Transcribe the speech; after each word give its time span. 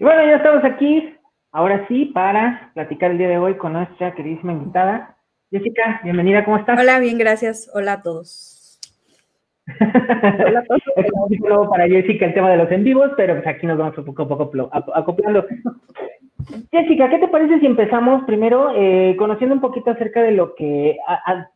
Y 0.00 0.04
bueno, 0.04 0.24
ya 0.24 0.36
estamos 0.36 0.64
aquí, 0.64 1.14
ahora 1.52 1.86
sí, 1.86 2.06
para 2.06 2.70
platicar 2.72 3.10
el 3.10 3.18
día 3.18 3.28
de 3.28 3.36
hoy 3.36 3.58
con 3.58 3.74
nuestra 3.74 4.14
queridísima 4.14 4.52
invitada. 4.52 5.18
Jessica, 5.50 6.00
bienvenida, 6.02 6.42
¿cómo 6.42 6.56
estás? 6.56 6.80
Hola, 6.80 6.98
bien, 7.00 7.18
gracias. 7.18 7.70
Hola 7.74 7.92
a 7.92 8.02
todos. 8.02 8.80
Hola 9.78 10.60
a 10.60 10.64
todos. 10.64 10.80
es 10.96 11.06
un 11.12 11.68
para 11.68 11.86
Jessica 11.86 12.24
el 12.24 12.32
tema 12.32 12.50
de 12.50 12.56
los 12.56 12.70
en 12.70 12.82
vivos, 12.82 13.10
pero 13.14 13.34
pues 13.34 13.46
aquí 13.46 13.66
nos 13.66 13.76
vamos 13.76 13.98
un 13.98 14.06
poco 14.06 14.22
a 14.22 14.28
poco 14.28 14.70
acoplando. 14.94 15.46
Jessica, 16.72 17.10
¿qué 17.10 17.18
te 17.18 17.28
parece 17.28 17.60
si 17.60 17.66
empezamos 17.66 18.24
primero 18.24 18.72
eh, 18.74 19.14
conociendo 19.18 19.54
un 19.54 19.60
poquito 19.60 19.90
acerca 19.90 20.22
de 20.22 20.30
lo 20.30 20.54
que 20.54 20.96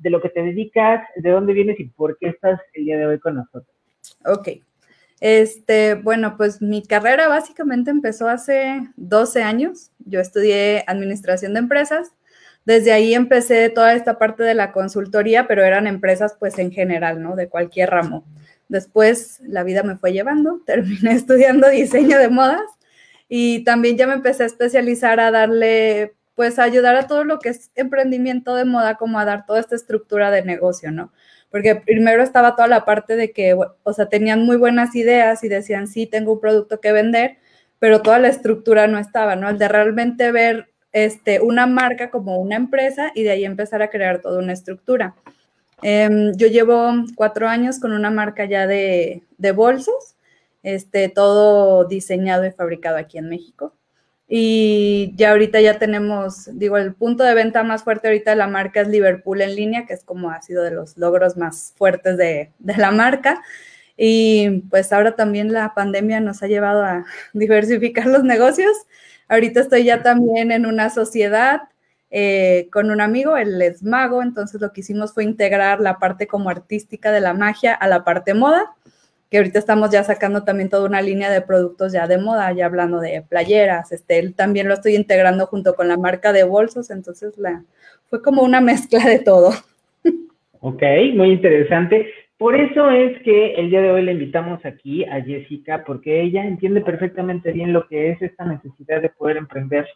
de 0.00 0.10
lo 0.10 0.20
que 0.20 0.28
te 0.28 0.42
dedicas, 0.42 1.00
de 1.16 1.30
dónde 1.30 1.54
vienes 1.54 1.80
y 1.80 1.84
por 1.84 2.18
qué 2.18 2.28
estás 2.28 2.60
el 2.74 2.84
día 2.84 2.98
de 2.98 3.06
hoy 3.06 3.18
con 3.20 3.36
nosotros? 3.36 3.74
Ok. 4.26 4.48
Este, 5.24 5.94
bueno, 5.94 6.36
pues 6.36 6.60
mi 6.60 6.82
carrera 6.82 7.28
básicamente 7.28 7.90
empezó 7.90 8.28
hace 8.28 8.90
12 8.96 9.42
años. 9.42 9.90
Yo 10.00 10.20
estudié 10.20 10.84
administración 10.86 11.54
de 11.54 11.60
empresas. 11.60 12.12
Desde 12.66 12.92
ahí 12.92 13.14
empecé 13.14 13.70
toda 13.70 13.94
esta 13.94 14.18
parte 14.18 14.42
de 14.42 14.52
la 14.52 14.70
consultoría, 14.70 15.48
pero 15.48 15.64
eran 15.64 15.86
empresas 15.86 16.36
pues 16.38 16.58
en 16.58 16.72
general, 16.72 17.22
¿no? 17.22 17.36
De 17.36 17.48
cualquier 17.48 17.88
ramo. 17.88 18.26
Después 18.68 19.40
la 19.46 19.62
vida 19.62 19.82
me 19.82 19.96
fue 19.96 20.12
llevando, 20.12 20.60
terminé 20.66 21.12
estudiando 21.12 21.70
diseño 21.70 22.18
de 22.18 22.28
modas 22.28 22.60
y 23.26 23.64
también 23.64 23.96
ya 23.96 24.06
me 24.06 24.12
empecé 24.12 24.42
a 24.42 24.46
especializar 24.46 25.20
a 25.20 25.30
darle, 25.30 26.14
pues 26.34 26.58
a 26.58 26.64
ayudar 26.64 26.96
a 26.96 27.06
todo 27.06 27.24
lo 27.24 27.38
que 27.38 27.48
es 27.48 27.70
emprendimiento 27.76 28.54
de 28.56 28.66
moda, 28.66 28.96
como 28.96 29.18
a 29.18 29.24
dar 29.24 29.46
toda 29.46 29.60
esta 29.60 29.74
estructura 29.74 30.30
de 30.30 30.42
negocio, 30.42 30.90
¿no? 30.90 31.12
Porque 31.54 31.76
primero 31.76 32.20
estaba 32.20 32.56
toda 32.56 32.66
la 32.66 32.84
parte 32.84 33.14
de 33.14 33.30
que, 33.30 33.54
o 33.54 33.92
sea, 33.92 34.06
tenían 34.08 34.44
muy 34.44 34.56
buenas 34.56 34.96
ideas 34.96 35.44
y 35.44 35.48
decían, 35.48 35.86
sí, 35.86 36.04
tengo 36.04 36.32
un 36.32 36.40
producto 36.40 36.80
que 36.80 36.90
vender, 36.90 37.36
pero 37.78 38.02
toda 38.02 38.18
la 38.18 38.26
estructura 38.26 38.88
no 38.88 38.98
estaba, 38.98 39.36
¿no? 39.36 39.48
El 39.48 39.56
de 39.56 39.68
realmente 39.68 40.32
ver 40.32 40.72
este, 40.90 41.40
una 41.40 41.68
marca 41.68 42.10
como 42.10 42.38
una 42.40 42.56
empresa 42.56 43.12
y 43.14 43.22
de 43.22 43.30
ahí 43.30 43.44
empezar 43.44 43.82
a 43.82 43.90
crear 43.90 44.20
toda 44.20 44.40
una 44.40 44.52
estructura. 44.52 45.14
Em, 45.80 46.32
yo 46.34 46.48
llevo 46.48 46.92
cuatro 47.14 47.46
años 47.46 47.78
con 47.78 47.92
una 47.92 48.10
marca 48.10 48.46
ya 48.46 48.66
de, 48.66 49.22
de 49.38 49.52
bolsos, 49.52 50.16
este, 50.64 51.08
todo 51.08 51.84
diseñado 51.84 52.44
y 52.44 52.50
fabricado 52.50 52.96
aquí 52.96 53.18
en 53.18 53.28
México. 53.28 53.76
Y 54.26 55.12
ya 55.16 55.32
ahorita 55.32 55.60
ya 55.60 55.78
tenemos, 55.78 56.48
digo, 56.58 56.78
el 56.78 56.94
punto 56.94 57.24
de 57.24 57.34
venta 57.34 57.62
más 57.62 57.84
fuerte 57.84 58.08
ahorita 58.08 58.30
de 58.30 58.36
la 58.36 58.46
marca 58.46 58.80
es 58.80 58.88
Liverpool 58.88 59.42
en 59.42 59.54
línea, 59.54 59.86
que 59.86 59.92
es 59.92 60.02
como 60.02 60.30
ha 60.30 60.40
sido 60.40 60.62
de 60.62 60.70
los 60.70 60.96
logros 60.96 61.36
más 61.36 61.74
fuertes 61.76 62.16
de, 62.16 62.52
la 62.58 62.90
marca. 62.90 63.42
Y 63.96 64.62
pues 64.70 64.92
ahora 64.92 65.14
también 65.14 65.52
la 65.52 65.74
pandemia 65.74 66.20
nos 66.20 66.42
ha 66.42 66.46
llevado 66.48 66.82
a 66.82 67.04
diversificar 67.34 68.06
los 68.06 68.24
negocios. 68.24 68.72
Ahorita 69.28 69.60
estoy 69.60 69.84
ya 69.84 70.02
también 70.02 70.52
en 70.52 70.66
una 70.66 70.90
sociedad 70.90 71.62
eh, 72.10 72.68
con 72.72 72.90
un 72.90 73.00
amigo, 73.00 73.36
él 73.36 73.60
es 73.60 73.82
mago, 73.82 74.22
entonces 74.22 74.60
lo 74.60 74.72
que 74.72 74.82
hicimos 74.82 75.12
fue 75.14 75.24
integrar 75.24 75.80
la 75.80 75.98
parte 75.98 76.26
como 76.28 76.48
artística 76.48 77.10
de 77.10 77.20
la 77.20 77.34
magia 77.34 77.74
a 77.74 77.88
la 77.88 78.04
parte 78.04 78.34
moda 78.34 78.74
que 79.34 79.38
ahorita 79.38 79.58
estamos 79.58 79.90
ya 79.90 80.04
sacando 80.04 80.44
también 80.44 80.68
toda 80.68 80.86
una 80.86 81.02
línea 81.02 81.28
de 81.28 81.40
productos 81.40 81.92
ya 81.92 82.06
de 82.06 82.18
moda, 82.18 82.52
ya 82.52 82.66
hablando 82.66 83.00
de 83.00 83.20
playeras, 83.28 83.90
este, 83.90 84.30
también 84.30 84.68
lo 84.68 84.74
estoy 84.74 84.94
integrando 84.94 85.46
junto 85.46 85.74
con 85.74 85.88
la 85.88 85.96
marca 85.96 86.32
de 86.32 86.44
bolsos, 86.44 86.88
entonces 86.92 87.36
la, 87.36 87.64
fue 88.08 88.22
como 88.22 88.44
una 88.44 88.60
mezcla 88.60 89.04
de 89.04 89.18
todo. 89.18 89.50
Ok, 90.60 90.82
muy 91.16 91.32
interesante. 91.32 92.12
Por 92.38 92.54
eso 92.54 92.88
es 92.90 93.20
que 93.24 93.54
el 93.54 93.70
día 93.70 93.82
de 93.82 93.90
hoy 93.90 94.02
le 94.02 94.12
invitamos 94.12 94.64
aquí 94.64 95.04
a 95.04 95.20
Jessica, 95.20 95.82
porque 95.84 96.22
ella 96.22 96.46
entiende 96.46 96.80
perfectamente 96.80 97.50
bien 97.50 97.72
lo 97.72 97.88
que 97.88 98.10
es 98.10 98.22
esta 98.22 98.44
necesidad 98.44 99.02
de 99.02 99.08
poder 99.08 99.36
emprender, 99.36 99.88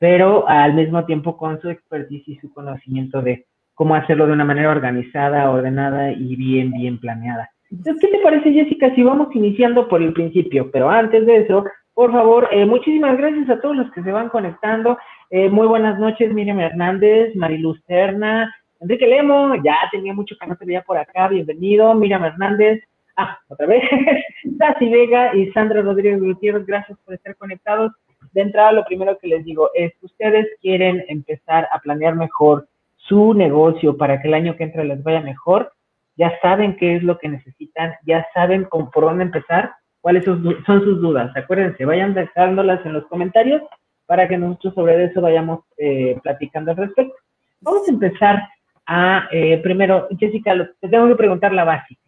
pero 0.00 0.48
al 0.48 0.74
mismo 0.74 1.06
tiempo 1.06 1.36
con 1.36 1.60
su 1.60 1.70
expertise 1.70 2.26
y 2.26 2.38
su 2.38 2.52
conocimiento 2.52 3.22
de 3.22 3.46
cómo 3.72 3.94
hacerlo 3.94 4.26
de 4.26 4.32
una 4.32 4.44
manera 4.44 4.72
organizada, 4.72 5.48
ordenada 5.48 6.10
y 6.10 6.34
bien, 6.34 6.72
bien 6.72 6.98
planeada. 6.98 7.50
¿Qué 7.70 8.08
te 8.08 8.18
parece, 8.22 8.52
Jessica, 8.52 8.94
si 8.94 9.02
vamos 9.02 9.34
iniciando 9.34 9.88
por 9.88 10.02
el 10.02 10.12
principio? 10.12 10.70
Pero 10.70 10.90
antes 10.90 11.24
de 11.26 11.38
eso, 11.38 11.64
por 11.94 12.12
favor, 12.12 12.48
eh, 12.50 12.64
muchísimas 12.64 13.16
gracias 13.16 13.48
a 13.50 13.60
todos 13.60 13.76
los 13.76 13.90
que 13.92 14.02
se 14.02 14.12
van 14.12 14.28
conectando. 14.28 14.98
Eh, 15.30 15.48
muy 15.48 15.66
buenas 15.66 15.98
noches, 15.98 16.32
Miriam 16.32 16.58
Hernández, 16.58 17.34
Mariluz 17.36 17.82
Terna, 17.86 18.52
Enrique 18.80 19.06
Lemo, 19.06 19.54
ya 19.62 19.76
tenía 19.92 20.14
mucho 20.14 20.34
que 20.40 20.46
no 20.46 20.56
te 20.56 20.64
veía 20.64 20.82
por 20.82 20.96
acá, 20.96 21.28
bienvenido, 21.28 21.94
Miriam 21.94 22.24
Hernández, 22.24 22.82
ah, 23.16 23.38
otra 23.48 23.66
vez, 23.66 23.82
Tati 24.58 24.88
Vega 24.88 25.34
y 25.36 25.52
Sandra 25.52 25.82
Rodríguez 25.82 26.20
Gutiérrez, 26.20 26.66
gracias 26.66 26.98
por 27.04 27.14
estar 27.14 27.36
conectados. 27.36 27.92
De 28.32 28.42
entrada, 28.42 28.72
lo 28.72 28.84
primero 28.84 29.18
que 29.18 29.28
les 29.28 29.44
digo 29.44 29.70
es, 29.74 29.92
ustedes 30.00 30.46
quieren 30.62 31.04
empezar 31.08 31.68
a 31.72 31.78
planear 31.80 32.16
mejor 32.16 32.66
su 32.96 33.34
negocio 33.34 33.96
para 33.96 34.20
que 34.20 34.28
el 34.28 34.34
año 34.34 34.56
que 34.56 34.64
entra 34.64 34.84
les 34.84 35.02
vaya 35.02 35.20
mejor, 35.20 35.72
ya 36.20 36.38
saben 36.42 36.76
qué 36.76 36.96
es 36.96 37.02
lo 37.02 37.18
que 37.18 37.30
necesitan, 37.30 37.94
ya 38.04 38.26
saben 38.34 38.64
con, 38.64 38.90
por 38.90 39.04
dónde 39.04 39.24
empezar, 39.24 39.72
cuáles 40.02 40.22
son, 40.26 40.44
sus 40.66 41.00
dudas. 41.00 41.34
Acuérdense, 41.34 41.86
vayan 41.86 42.12
dejándolas 42.12 42.84
en 42.84 42.92
los 42.92 43.06
comentarios 43.06 43.62
para 44.04 44.28
que 44.28 44.36
nosotros 44.36 44.74
sobre 44.74 45.02
eso 45.02 45.22
vayamos 45.22 45.60
eh, 45.78 46.20
platicando 46.22 46.72
al 46.72 46.76
respecto. 46.76 47.14
Vamos 47.62 47.88
a 47.88 47.90
empezar 47.90 48.48
a, 48.84 49.28
eh, 49.32 49.60
primero, 49.62 50.08
Jessica, 50.18 50.52
te 50.78 50.88
tengo 50.90 51.08
que 51.08 51.14
preguntar 51.14 51.54
la 51.54 51.64
básica. 51.64 52.02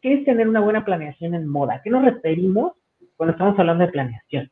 ¿Qué 0.00 0.14
es 0.14 0.24
tener 0.24 0.48
una 0.48 0.60
buena 0.60 0.84
planeación 0.84 1.34
en 1.34 1.48
moda? 1.48 1.80
¿Qué 1.82 1.90
nos 1.90 2.04
referimos 2.04 2.74
cuando 3.16 3.32
estamos 3.32 3.58
hablando 3.58 3.84
de 3.84 3.90
planeación? 3.90 4.48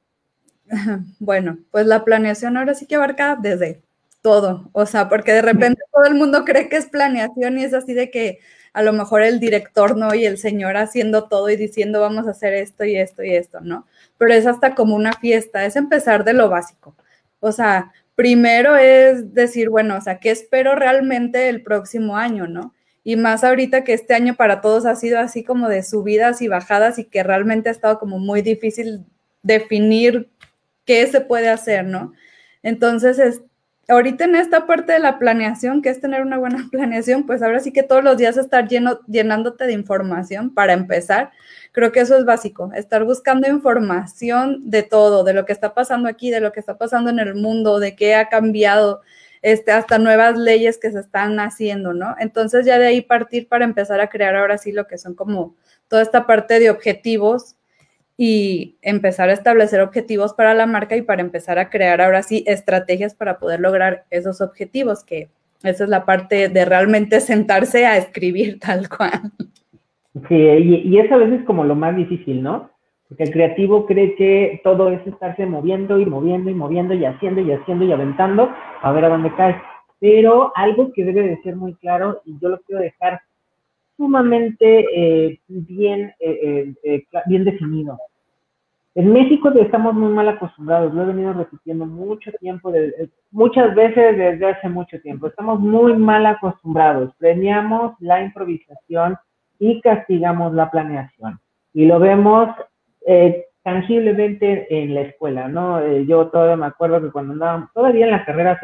Bueno, 1.21 1.59
pues 1.71 1.87
la 1.87 2.03
planeación 2.03 2.57
ahora 2.57 2.75
sí 2.75 2.89
que 2.89 2.97
abarca 2.97 3.37
desde 3.41 3.83
todo, 4.23 4.71
o 4.73 4.87
sea, 4.87 5.09
porque 5.09 5.33
de 5.33 5.43
repente 5.43 5.83
todo 5.93 6.05
el 6.07 6.15
mundo 6.15 6.45
cree 6.45 6.69
que 6.69 6.79
es 6.79 6.87
planeación 6.87 7.59
y 7.59 7.65
es 7.65 7.75
así 7.75 7.93
de 7.93 8.11
que 8.11 8.41
a 8.75 8.83
lo 8.83 8.93
mejor 8.93 9.23
el 9.23 9.41
director, 9.41 9.97
¿no? 9.97 10.15
Y 10.15 10.27
el 10.27 10.37
señor 10.37 10.77
haciendo 10.77 11.29
todo 11.29 11.49
y 11.49 11.57
diciendo 11.57 12.01
vamos 12.01 12.27
a 12.27 12.33
hacer 12.33 12.53
esto 12.53 12.85
y 12.85 12.97
esto 12.97 13.23
y 13.23 13.35
esto, 13.35 13.61
¿no? 13.61 13.87
Pero 14.19 14.35
es 14.35 14.47
hasta 14.47 14.75
como 14.75 14.97
una 14.97 15.13
fiesta, 15.15 15.65
es 15.65 15.77
empezar 15.77 16.25
de 16.25 16.35
lo 16.35 16.51
básico. 16.51 16.97
O 17.39 17.53
sea, 17.53 17.93
primero 18.17 18.77
es 18.77 19.33
decir, 19.33 19.71
bueno, 19.71 19.97
o 19.97 20.01
sea, 20.01 20.19
¿qué 20.19 20.31
espero 20.31 20.75
realmente 20.75 21.49
el 21.49 21.63
próximo 21.63 22.17
año, 22.17 22.49
¿no? 22.49 22.75
Y 23.05 23.15
más 23.17 23.45
ahorita 23.45 23.85
que 23.85 23.93
este 23.93 24.15
año 24.15 24.35
para 24.35 24.61
todos 24.61 24.87
ha 24.87 24.97
sido 24.97 25.21
así 25.21 25.45
como 25.45 25.69
de 25.69 25.85
subidas 25.85 26.43
y 26.43 26.49
bajadas 26.49 26.99
y 26.99 27.05
que 27.05 27.23
realmente 27.23 27.69
ha 27.69 27.73
estado 27.73 28.01
como 28.01 28.19
muy 28.19 28.43
difícil 28.43 29.05
definir 29.43 30.31
qué 30.85 31.07
se 31.07 31.21
puede 31.21 31.49
hacer, 31.49 31.85
¿no? 31.85 32.13
Entonces, 32.63 33.19
es, 33.21 33.43
ahorita 33.89 34.25
en 34.25 34.37
esta 34.37 34.67
parte 34.67 34.93
de 34.93 34.99
la 34.99 35.19
planeación, 35.19 35.83
que 35.83 35.89
es 35.89 36.01
tener 36.01 36.23
una 36.23 36.39
buena 36.39 36.69
planeación, 36.71 37.27
pues 37.27 37.43
ahora 37.43 37.61
sí 37.61 37.73
que 37.73 37.83
todos 37.83 38.05
los 38.05 38.17
días 38.17 38.37
estar 38.37 38.69
lleno, 38.69 39.01
llenándote 39.07 39.65
de 39.67 39.73
información 39.73 40.53
para 40.53 40.73
empezar. 40.73 41.31
Creo 41.73 41.93
que 41.93 42.01
eso 42.01 42.17
es 42.17 42.25
básico, 42.25 42.71
estar 42.75 43.05
buscando 43.05 43.49
información 43.49 44.71
de 44.71 44.83
todo, 44.83 45.25
de 45.25 45.35
lo 45.35 45.45
que 45.45 45.53
está 45.53 45.75
pasando 45.75 46.09
aquí, 46.09 46.31
de 46.31 46.41
lo 46.41 46.53
que 46.53 46.61
está 46.61 46.79
pasando 46.79 47.11
en 47.11 47.19
el 47.19 47.35
mundo, 47.35 47.81
de 47.81 47.97
qué 47.97 48.15
ha 48.15 48.29
cambiado, 48.29 49.03
este, 49.43 49.73
hasta 49.73 49.99
nuevas 49.99 50.39
leyes 50.39 50.79
que 50.79 50.91
se 50.91 51.01
están 51.01 51.39
haciendo, 51.41 51.93
¿no? 51.93 52.15
Entonces 52.19 52.65
ya 52.65 52.79
de 52.79 52.87
ahí 52.87 53.03
partir 53.03 53.49
para 53.49 53.65
empezar 53.65 54.01
a 54.01 54.09
crear 54.09 54.37
ahora 54.37 54.57
sí 54.57 54.73
lo 54.73 54.87
que 54.87 54.99
son 54.99 55.15
como 55.15 55.57
toda 55.89 56.03
esta 56.03 56.27
parte 56.27 56.61
de 56.61 56.71
objetivos 56.71 57.57
y 58.17 58.77
empezar 58.83 59.29
a 59.29 59.33
establecer 59.33 59.81
objetivos 59.81 60.35
para 60.35 60.55
la 60.55 60.67
marca 60.67 60.97
y 60.97 61.03
para 61.03 61.23
empezar 61.23 61.59
a 61.59 61.69
crear 61.69 62.01
ahora 62.01 62.23
sí 62.23 62.45
estrategias 62.47 63.15
para 63.15 63.39
poder 63.39 63.61
lograr 63.61 64.05
esos 64.11 64.41
objetivos, 64.41 65.05
que 65.05 65.29
esa 65.63 65.85
es 65.85 65.91
la 65.91 66.05
parte 66.05 66.49
de 66.49 66.65
realmente 66.65 67.21
sentarse 67.21 67.87
a 67.87 67.97
escribir 67.97 68.61
tal 68.61 68.89
cual. 68.89 69.33
Sí, 70.29 70.37
y, 70.37 70.99
es 70.99 71.11
a 71.11 71.17
veces 71.17 71.45
como 71.45 71.65
lo 71.65 71.75
más 71.75 71.97
difícil, 71.97 72.41
¿no? 72.43 72.71
Porque 73.09 73.25
el 73.25 73.33
creativo 73.33 73.85
cree 73.85 74.15
que 74.15 74.61
todo 74.63 74.91
es 74.91 75.05
estarse 75.07 75.45
moviendo 75.45 75.99
y 75.99 76.07
moviendo 76.07 76.51
y 76.51 76.55
moviendo 76.55 76.95
y 76.95 77.05
haciendo 77.05 77.41
y 77.41 77.51
haciendo 77.51 77.85
y 77.85 77.93
aventando 77.93 78.49
a 78.81 78.93
ver 78.93 79.05
a 79.05 79.09
dónde 79.09 79.35
cae. 79.35 79.61
Pero 79.99 80.53
algo 80.55 80.93
que 80.93 81.05
debe 81.05 81.23
de 81.23 81.43
ser 81.43 81.57
muy 81.57 81.75
claro, 81.75 82.23
y 82.25 82.39
yo 82.41 82.49
lo 82.49 82.61
quiero 82.61 82.81
dejar 82.81 83.21
sumamente 83.97 84.87
eh, 84.95 85.41
bien, 85.49 86.15
eh, 86.21 86.75
eh, 86.85 87.05
bien 87.27 87.45
definido. 87.45 87.99
En 88.97 89.13
México 89.13 89.51
estamos 89.61 89.95
muy 89.95 90.13
mal 90.13 90.29
acostumbrados, 90.29 90.95
lo 90.95 91.03
he 91.03 91.07
venido 91.07 91.33
repitiendo 91.33 91.85
mucho 91.85 92.31
tiempo, 92.41 92.73
muchas 93.33 93.75
veces 93.75 94.17
desde 94.17 94.47
hace 94.47 94.69
mucho 94.69 95.01
tiempo. 95.01 95.27
Estamos 95.27 95.59
muy 95.59 95.95
mal 95.97 96.25
acostumbrados, 96.27 97.13
premiamos 97.19 97.95
la 97.99 98.23
improvisación 98.23 99.17
y 99.59 99.81
castigamos 99.81 100.55
la 100.55 100.71
planeación. 100.71 101.41
Y 101.73 101.87
lo 101.87 101.99
vemos 101.99 102.51
tangiblemente 103.65 104.67
en 104.71 104.95
la 104.95 105.01
escuela, 105.03 105.49
¿no? 105.49 105.85
yo 106.03 106.29
todavía 106.29 106.57
me 106.57 106.67
acuerdo 106.67 107.03
que 107.03 107.11
cuando 107.11 107.33
andábamos, 107.33 107.73
todavía 107.73 108.05
en 108.05 108.13
la 108.13 108.25
carrera, 108.25 108.61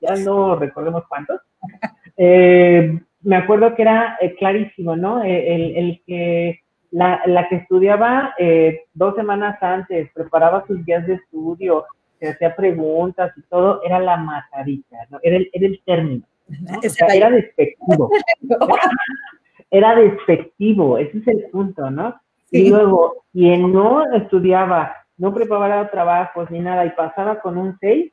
ya 0.00 0.16
no 0.24 0.56
recordemos 0.56 1.04
cuántos, 1.08 1.40
me 3.22 3.36
acuerdo 3.36 3.74
que 3.74 3.82
era 3.82 4.16
eh, 4.20 4.34
clarísimo, 4.36 4.96
¿no? 4.96 5.22
Eh, 5.22 5.74
el, 5.76 6.02
que 6.06 6.60
la, 6.90 7.20
la 7.26 7.48
que 7.48 7.56
estudiaba 7.56 8.34
eh, 8.38 8.84
dos 8.94 9.14
semanas 9.14 9.62
antes, 9.62 10.10
preparaba 10.12 10.64
sus 10.66 10.84
días 10.84 11.06
de 11.06 11.14
estudio, 11.14 11.84
se 12.18 12.28
hacía 12.28 12.54
preguntas 12.54 13.32
y 13.36 13.42
todo, 13.42 13.82
era 13.82 13.98
la 13.98 14.16
matadita, 14.16 14.96
¿no? 15.10 15.18
era, 15.22 15.36
el, 15.36 15.50
era 15.52 15.66
el 15.66 15.80
término. 15.84 16.24
¿no? 16.48 16.78
O 16.78 16.88
sea, 16.88 17.08
era 17.08 17.30
despectivo. 17.30 18.10
era 19.70 19.94
despectivo, 19.94 20.98
ese 20.98 21.18
es 21.18 21.28
el 21.28 21.44
punto, 21.50 21.90
¿no? 21.90 22.20
Sí. 22.50 22.66
Y 22.66 22.70
luego, 22.70 23.24
quien 23.32 23.72
no 23.72 24.04
estudiaba, 24.12 24.96
no 25.16 25.32
preparaba 25.32 25.90
trabajos 25.90 26.50
ni 26.50 26.58
nada 26.58 26.84
y 26.84 26.90
pasaba 26.90 27.40
con 27.40 27.56
un 27.56 27.78
6, 27.78 28.12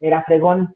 era 0.00 0.24
fregón, 0.24 0.74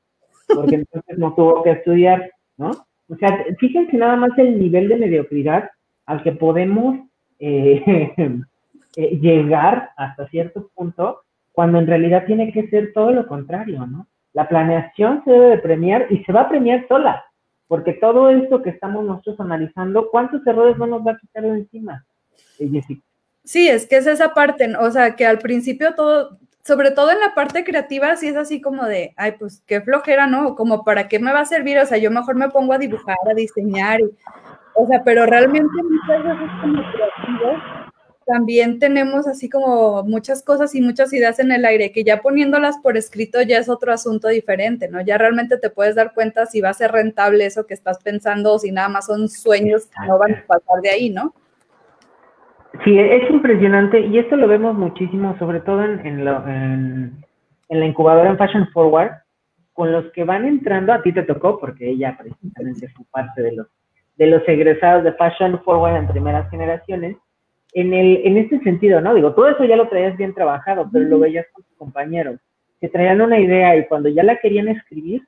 porque 0.55 0.77
entonces 0.77 1.19
no 1.19 1.35
tuvo 1.35 1.63
que 1.63 1.73
estudiar, 1.73 2.31
¿no? 2.57 2.71
O 3.09 3.17
sea, 3.17 3.45
fíjense 3.59 3.97
nada 3.97 4.15
más 4.15 4.31
el 4.39 4.59
nivel 4.59 4.89
de 4.89 4.97
mediocridad 4.97 5.69
al 6.07 6.23
que 6.23 6.33
podemos 6.33 7.10
eh, 7.41 8.13
eh, 8.97 9.19
llegar 9.19 9.91
hasta 9.97 10.29
cierto 10.29 10.71
punto, 10.75 11.23
cuando 11.53 11.79
en 11.79 11.87
realidad 11.87 12.25
tiene 12.27 12.53
que 12.53 12.69
ser 12.69 12.93
todo 12.93 13.11
lo 13.11 13.27
contrario, 13.27 13.87
¿no? 13.87 14.07
La 14.33 14.49
planeación 14.49 15.23
se 15.25 15.31
debe 15.33 15.51
de 15.51 15.59
premiar 15.59 16.07
y 16.11 16.23
se 16.25 16.33
va 16.33 16.43
a 16.43 16.49
premiar 16.49 16.87
sola, 16.87 17.25
porque 17.67 17.95
todo 17.95 18.31
esto 18.31 18.63
que 18.63 18.71
estamos 18.71 19.05
nosotros 19.05 19.41
analizando, 19.41 20.09
¿cuántos 20.11 20.47
errores 20.47 20.77
no 20.79 20.87
nos 20.87 21.05
va 21.05 21.13
a 21.13 21.19
quitar 21.19 21.43
de 21.43 21.49
encima, 21.49 22.05
eh, 22.59 22.69
Jessica? 22.71 23.03
Sí, 23.43 23.69
es 23.69 23.87
que 23.87 23.97
es 23.97 24.07
esa 24.07 24.33
parte, 24.35 24.73
o 24.77 24.91
sea, 24.91 25.17
que 25.17 25.27
al 25.27 25.39
principio 25.39 25.95
todo, 25.95 26.39
sobre 26.63 26.91
todo 26.91 27.11
en 27.11 27.21
la 27.21 27.35
parte 27.35 27.65
creativa, 27.65 28.15
sí 28.17 28.29
es 28.29 28.37
así 28.37 28.61
como 28.61 28.85
de, 28.85 29.13
ay, 29.17 29.33
pues 29.39 29.63
qué 29.67 29.81
flojera, 29.81 30.27
¿no? 30.27 30.55
Como 30.55 30.85
para 30.85 31.09
qué 31.09 31.19
me 31.19 31.33
va 31.33 31.41
a 31.41 31.47
servir, 31.47 31.79
o 31.79 31.87
sea, 31.87 31.99
yo 31.99 32.11
mejor 32.11 32.37
me 32.37 32.51
pongo 32.51 32.75
a 32.75 32.79
dibujar, 32.79 33.17
a 33.29 33.35
diseñar, 33.35 34.01
y, 34.01 34.11
o 34.81 34.87
sea, 34.87 35.03
pero 35.05 35.27
realmente 35.27 35.83
muchas 35.83 36.25
veces 36.25 36.51
como 36.61 36.83
creativos 36.93 37.81
también 38.27 38.79
tenemos 38.79 39.27
así 39.27 39.49
como 39.49 40.05
muchas 40.05 40.45
cosas 40.45 40.75
y 40.77 40.81
muchas 40.81 41.13
ideas 41.13 41.41
en 41.41 41.51
el 41.51 41.65
aire 41.65 41.91
que 41.91 42.05
ya 42.05 42.21
poniéndolas 42.23 42.79
por 42.79 42.97
escrito 42.97 43.43
ya 43.43 43.59
es 43.59 43.69
otro 43.69 43.93
asunto 43.93 44.29
diferente, 44.29 44.89
¿no? 44.89 45.01
Ya 45.01 45.19
realmente 45.19 45.59
te 45.59 45.69
puedes 45.69 45.97
dar 45.97 46.15
cuenta 46.15 46.47
si 46.47 46.61
va 46.61 46.69
a 46.69 46.75
ser 46.75 46.93
rentable 46.93 47.45
eso 47.45 47.67
que 47.67 47.75
estás 47.75 48.01
pensando 48.03 48.55
o 48.55 48.59
si 48.61 48.71
nada 48.71 48.89
más 48.89 49.07
son 49.07 49.29
sueños 49.29 49.87
que 49.87 50.07
no 50.07 50.17
van 50.17 50.35
a 50.35 50.45
pasar 50.47 50.81
de 50.81 50.91
ahí, 50.91 51.11
¿no? 51.11 51.35
Sí, 52.85 52.97
es 52.97 53.29
impresionante 53.29 53.99
y 53.99 54.19
esto 54.19 54.37
lo 54.37 54.47
vemos 54.47 54.77
muchísimo, 54.77 55.37
sobre 55.39 55.61
todo 55.61 55.83
en, 55.83 56.07
en, 56.07 56.25
lo, 56.25 56.47
en, 56.47 57.25
en, 57.69 57.81
la 57.81 57.85
incubadora 57.85 58.31
en 58.31 58.39
Fashion 58.39 58.69
Forward, 58.73 59.11
con 59.73 59.91
los 59.91 60.05
que 60.13 60.23
van 60.23 60.45
entrando, 60.45 60.93
a 60.93 61.03
ti 61.03 61.13
te 61.13 61.25
tocó 61.25 61.59
porque 61.59 61.91
ella 61.91 62.17
precisamente 62.17 62.89
fue 62.91 63.05
parte 63.11 63.43
de 63.43 63.57
los, 63.57 63.67
de 64.21 64.27
los 64.27 64.47
egresados 64.47 65.03
de 65.03 65.15
Fashion 65.15 65.59
Forward 65.65 65.97
en 65.97 66.07
primeras 66.07 66.49
generaciones, 66.51 67.17
en, 67.73 67.95
el, 67.95 68.21
en 68.23 68.37
este 68.37 68.61
sentido, 68.61 69.01
¿no? 69.01 69.15
Digo, 69.15 69.33
todo 69.33 69.49
eso 69.49 69.65
ya 69.65 69.77
lo 69.77 69.89
traías 69.89 70.15
bien 70.19 70.35
trabajado, 70.35 70.87
pero 70.93 71.07
lo 71.07 71.21
veías 71.21 71.47
con 71.55 71.65
tus 71.65 71.75
compañeros, 71.79 72.39
que 72.83 72.91
traían 72.91 73.23
una 73.23 73.41
idea 73.41 73.75
y 73.77 73.87
cuando 73.87 74.11
ya 74.11 74.23
la 74.23 74.37
querían 74.37 74.69
escribir, 74.69 75.23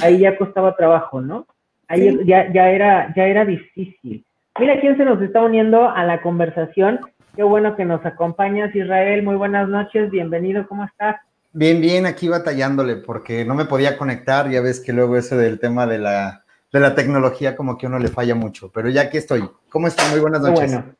ahí 0.00 0.18
ya 0.18 0.38
costaba 0.38 0.76
trabajo, 0.76 1.20
¿no? 1.20 1.48
Ahí 1.88 2.08
sí. 2.08 2.20
ya, 2.26 2.52
ya, 2.52 2.70
era, 2.70 3.12
ya 3.16 3.26
era 3.26 3.44
difícil. 3.44 4.24
Mira 4.60 4.78
quién 4.80 4.96
se 4.96 5.04
nos 5.04 5.20
está 5.20 5.42
uniendo 5.42 5.90
a 5.90 6.04
la 6.04 6.22
conversación. 6.22 7.00
Qué 7.34 7.42
bueno 7.42 7.74
que 7.74 7.84
nos 7.84 8.06
acompañas, 8.06 8.72
Israel. 8.72 9.24
Muy 9.24 9.34
buenas 9.34 9.68
noches, 9.68 10.12
bienvenido, 10.12 10.64
¿cómo 10.68 10.84
estás? 10.84 11.16
Bien, 11.52 11.80
bien, 11.80 12.06
aquí 12.06 12.28
batallándole 12.28 12.94
porque 12.94 13.44
no 13.44 13.56
me 13.56 13.64
podía 13.64 13.98
conectar. 13.98 14.48
Ya 14.48 14.60
ves 14.60 14.78
que 14.78 14.92
luego 14.92 15.16
ese 15.16 15.36
del 15.36 15.58
tema 15.58 15.88
de 15.88 15.98
la, 15.98 16.44
de 16.72 16.80
la 16.80 16.94
tecnología 16.94 17.56
como 17.56 17.78
que 17.78 17.86
a 17.86 17.88
uno 17.88 17.98
le 17.98 18.08
falla 18.08 18.34
mucho, 18.34 18.70
pero 18.72 18.88
ya 18.88 19.02
aquí 19.02 19.16
estoy. 19.16 19.48
¿Cómo 19.70 19.86
están? 19.86 20.10
Muy 20.10 20.20
buenas 20.20 20.42
noches. 20.42 20.72
Bueno. 20.72 20.94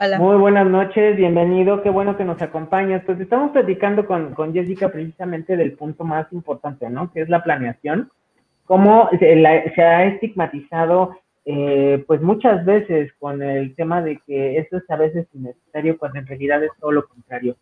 Hola. 0.00 0.18
Muy 0.18 0.36
buenas 0.36 0.66
noches, 0.66 1.16
bienvenido, 1.16 1.82
qué 1.82 1.88
bueno 1.88 2.16
que 2.16 2.24
nos 2.24 2.42
acompañas. 2.42 3.02
Pues 3.06 3.20
estamos 3.20 3.52
platicando 3.52 4.06
con, 4.06 4.34
con 4.34 4.52
Jessica 4.52 4.88
precisamente 4.88 5.56
del 5.56 5.74
punto 5.74 6.04
más 6.04 6.26
importante, 6.32 6.90
¿no? 6.90 7.12
Que 7.12 7.22
es 7.22 7.28
la 7.28 7.44
planeación. 7.44 8.10
Cómo 8.64 9.08
se, 9.18 9.36
la, 9.36 9.62
se 9.72 9.82
ha 9.82 10.04
estigmatizado 10.06 11.16
eh, 11.46 12.02
pues 12.06 12.22
muchas 12.22 12.64
veces 12.64 13.12
con 13.18 13.42
el 13.42 13.74
tema 13.76 14.02
de 14.02 14.18
que 14.26 14.58
esto 14.58 14.78
es 14.78 14.90
a 14.90 14.96
veces 14.96 15.26
innecesario, 15.34 15.98
cuando 15.98 16.18
en 16.18 16.26
realidad 16.26 16.62
es 16.64 16.70
todo 16.80 16.90
lo 16.90 17.06
contrario. 17.06 17.56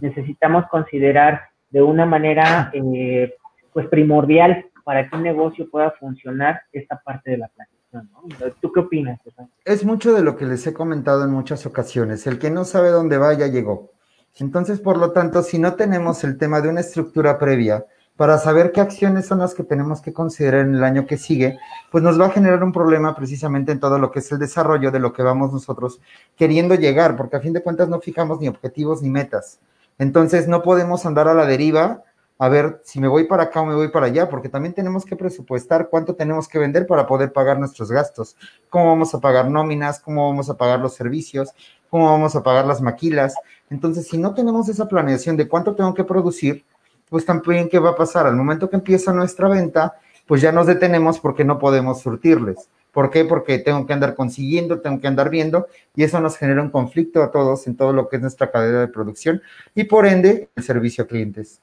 Necesitamos 0.00 0.66
considerar 0.70 1.42
de 1.70 1.82
una 1.82 2.04
manera 2.04 2.70
eh, 2.74 3.34
pues 3.72 3.86
primordial 3.88 4.66
para 4.88 5.06
que 5.06 5.16
un 5.16 5.22
negocio 5.22 5.68
pueda 5.70 5.90
funcionar 5.90 6.62
esta 6.72 6.98
parte 7.04 7.32
de 7.32 7.36
la 7.36 7.48
planeación. 7.48 8.08
¿no? 8.10 8.52
¿Tú 8.58 8.72
qué 8.72 8.80
opinas? 8.80 9.20
Es 9.62 9.84
mucho 9.84 10.14
de 10.14 10.22
lo 10.22 10.34
que 10.34 10.46
les 10.46 10.66
he 10.66 10.72
comentado 10.72 11.24
en 11.24 11.30
muchas 11.30 11.66
ocasiones. 11.66 12.26
El 12.26 12.38
que 12.38 12.50
no 12.50 12.64
sabe 12.64 12.88
dónde 12.88 13.18
va 13.18 13.34
ya 13.34 13.48
llegó. 13.48 13.92
Entonces, 14.38 14.80
por 14.80 14.96
lo 14.96 15.12
tanto, 15.12 15.42
si 15.42 15.58
no 15.58 15.74
tenemos 15.74 16.24
el 16.24 16.38
tema 16.38 16.62
de 16.62 16.70
una 16.70 16.80
estructura 16.80 17.38
previa, 17.38 17.84
para 18.16 18.38
saber 18.38 18.72
qué 18.72 18.80
acciones 18.80 19.26
son 19.26 19.40
las 19.40 19.52
que 19.52 19.62
tenemos 19.62 20.00
que 20.00 20.14
considerar 20.14 20.62
en 20.62 20.76
el 20.76 20.82
año 20.82 21.04
que 21.04 21.18
sigue, 21.18 21.58
pues 21.92 22.02
nos 22.02 22.18
va 22.18 22.28
a 22.28 22.30
generar 22.30 22.64
un 22.64 22.72
problema 22.72 23.14
precisamente 23.14 23.72
en 23.72 23.80
todo 23.80 23.98
lo 23.98 24.10
que 24.10 24.20
es 24.20 24.32
el 24.32 24.38
desarrollo 24.38 24.90
de 24.90 25.00
lo 25.00 25.12
que 25.12 25.22
vamos 25.22 25.52
nosotros 25.52 26.00
queriendo 26.34 26.76
llegar, 26.76 27.14
porque 27.14 27.36
a 27.36 27.40
fin 27.40 27.52
de 27.52 27.62
cuentas 27.62 27.90
no 27.90 28.00
fijamos 28.00 28.40
ni 28.40 28.48
objetivos 28.48 29.02
ni 29.02 29.10
metas. 29.10 29.60
Entonces 29.98 30.48
no 30.48 30.62
podemos 30.62 31.04
andar 31.04 31.28
a 31.28 31.34
la 31.34 31.44
deriva 31.44 32.04
a 32.38 32.48
ver 32.48 32.80
si 32.84 33.00
me 33.00 33.08
voy 33.08 33.24
para 33.24 33.44
acá 33.44 33.60
o 33.60 33.66
me 33.66 33.74
voy 33.74 33.88
para 33.88 34.06
allá, 34.06 34.28
porque 34.28 34.48
también 34.48 34.72
tenemos 34.72 35.04
que 35.04 35.16
presupuestar 35.16 35.88
cuánto 35.90 36.14
tenemos 36.14 36.46
que 36.46 36.58
vender 36.58 36.86
para 36.86 37.06
poder 37.06 37.32
pagar 37.32 37.58
nuestros 37.58 37.90
gastos, 37.90 38.36
cómo 38.70 38.86
vamos 38.86 39.12
a 39.12 39.20
pagar 39.20 39.50
nóminas, 39.50 39.98
cómo 39.98 40.28
vamos 40.28 40.48
a 40.48 40.56
pagar 40.56 40.78
los 40.78 40.94
servicios, 40.94 41.50
cómo 41.90 42.06
vamos 42.06 42.36
a 42.36 42.42
pagar 42.42 42.64
las 42.64 42.80
maquilas. 42.80 43.34
Entonces, 43.70 44.06
si 44.06 44.18
no 44.18 44.34
tenemos 44.34 44.68
esa 44.68 44.86
planeación 44.86 45.36
de 45.36 45.48
cuánto 45.48 45.74
tengo 45.74 45.94
que 45.94 46.04
producir, 46.04 46.64
pues 47.10 47.24
también 47.24 47.68
qué 47.68 47.80
va 47.80 47.90
a 47.90 47.96
pasar 47.96 48.26
al 48.26 48.36
momento 48.36 48.70
que 48.70 48.76
empieza 48.76 49.12
nuestra 49.12 49.48
venta, 49.48 49.96
pues 50.26 50.40
ya 50.40 50.52
nos 50.52 50.66
detenemos 50.66 51.18
porque 51.18 51.44
no 51.44 51.58
podemos 51.58 52.00
surtirles. 52.02 52.68
¿Por 52.92 53.10
qué? 53.10 53.24
Porque 53.24 53.58
tengo 53.58 53.84
que 53.86 53.92
andar 53.92 54.14
consiguiendo, 54.14 54.80
tengo 54.80 55.00
que 55.00 55.08
andar 55.08 55.28
viendo 55.30 55.66
y 55.94 56.04
eso 56.04 56.20
nos 56.20 56.36
genera 56.36 56.62
un 56.62 56.70
conflicto 56.70 57.22
a 57.22 57.30
todos 57.30 57.66
en 57.66 57.76
todo 57.76 57.92
lo 57.92 58.08
que 58.08 58.16
es 58.16 58.22
nuestra 58.22 58.50
cadena 58.50 58.80
de 58.80 58.88
producción 58.88 59.42
y 59.74 59.84
por 59.84 60.06
ende 60.06 60.50
el 60.54 60.62
servicio 60.62 61.04
a 61.04 61.06
clientes. 61.06 61.60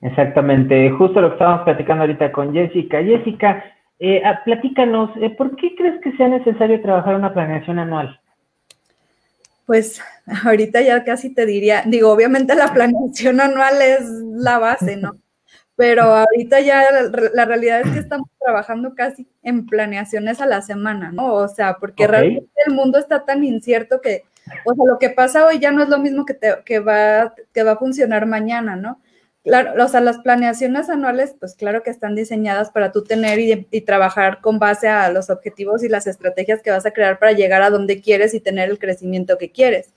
Exactamente, 0.00 0.90
justo 0.90 1.20
lo 1.20 1.28
que 1.28 1.34
estábamos 1.34 1.64
platicando 1.64 2.02
ahorita 2.02 2.30
con 2.30 2.52
Jessica. 2.52 3.02
Jessica, 3.02 3.64
eh, 3.98 4.22
platícanos, 4.44 5.10
eh, 5.20 5.30
¿por 5.30 5.56
qué 5.56 5.74
crees 5.76 6.00
que 6.00 6.16
sea 6.16 6.28
necesario 6.28 6.80
trabajar 6.80 7.16
una 7.16 7.34
planeación 7.34 7.80
anual? 7.80 8.20
Pues 9.66 10.00
ahorita 10.44 10.80
ya 10.82 11.02
casi 11.04 11.34
te 11.34 11.44
diría, 11.46 11.82
digo, 11.84 12.12
obviamente 12.12 12.54
la 12.54 12.72
planeación 12.72 13.40
anual 13.40 13.82
es 13.82 14.08
la 14.36 14.58
base, 14.58 14.96
¿no? 14.96 15.16
Pero 15.74 16.02
ahorita 16.02 16.60
ya 16.60 16.90
la, 16.90 17.30
la 17.34 17.44
realidad 17.44 17.80
es 17.80 17.92
que 17.92 17.98
estamos 18.00 18.28
trabajando 18.40 18.94
casi 18.94 19.28
en 19.42 19.66
planeaciones 19.66 20.40
a 20.40 20.46
la 20.46 20.60
semana, 20.62 21.12
¿no? 21.12 21.34
O 21.34 21.48
sea, 21.48 21.76
porque 21.78 22.04
okay. 22.04 22.20
realmente 22.20 22.50
el 22.66 22.74
mundo 22.74 22.98
está 22.98 23.24
tan 23.24 23.44
incierto 23.44 24.00
que, 24.00 24.24
o 24.64 24.74
sea, 24.74 24.84
lo 24.86 24.98
que 24.98 25.10
pasa 25.10 25.46
hoy 25.46 25.58
ya 25.58 25.70
no 25.70 25.82
es 25.82 25.88
lo 25.88 25.98
mismo 25.98 26.24
que, 26.24 26.34
te, 26.34 26.54
que, 26.64 26.80
va, 26.80 27.34
que 27.52 27.62
va 27.62 27.72
a 27.72 27.76
funcionar 27.76 28.26
mañana, 28.26 28.74
¿no? 28.74 29.00
Claro, 29.48 29.82
o 29.82 29.88
sea, 29.88 30.00
las 30.00 30.18
planeaciones 30.18 30.90
anuales, 30.90 31.34
pues 31.40 31.54
claro 31.54 31.82
que 31.82 31.90
están 31.90 32.14
diseñadas 32.14 32.70
para 32.70 32.92
tú 32.92 33.02
tener 33.02 33.38
y, 33.38 33.66
y, 33.70 33.80
trabajar 33.80 34.40
con 34.40 34.58
base 34.58 34.88
a 34.88 35.10
los 35.10 35.30
objetivos 35.30 35.82
y 35.82 35.88
las 35.88 36.06
estrategias 36.06 36.62
que 36.62 36.70
vas 36.70 36.84
a 36.86 36.92
crear 36.92 37.18
para 37.18 37.32
llegar 37.32 37.62
a 37.62 37.70
donde 37.70 38.00
quieres 38.02 38.34
y 38.34 38.40
tener 38.40 38.68
el 38.68 38.78
crecimiento 38.78 39.38
que 39.38 39.50
quieres. 39.50 39.92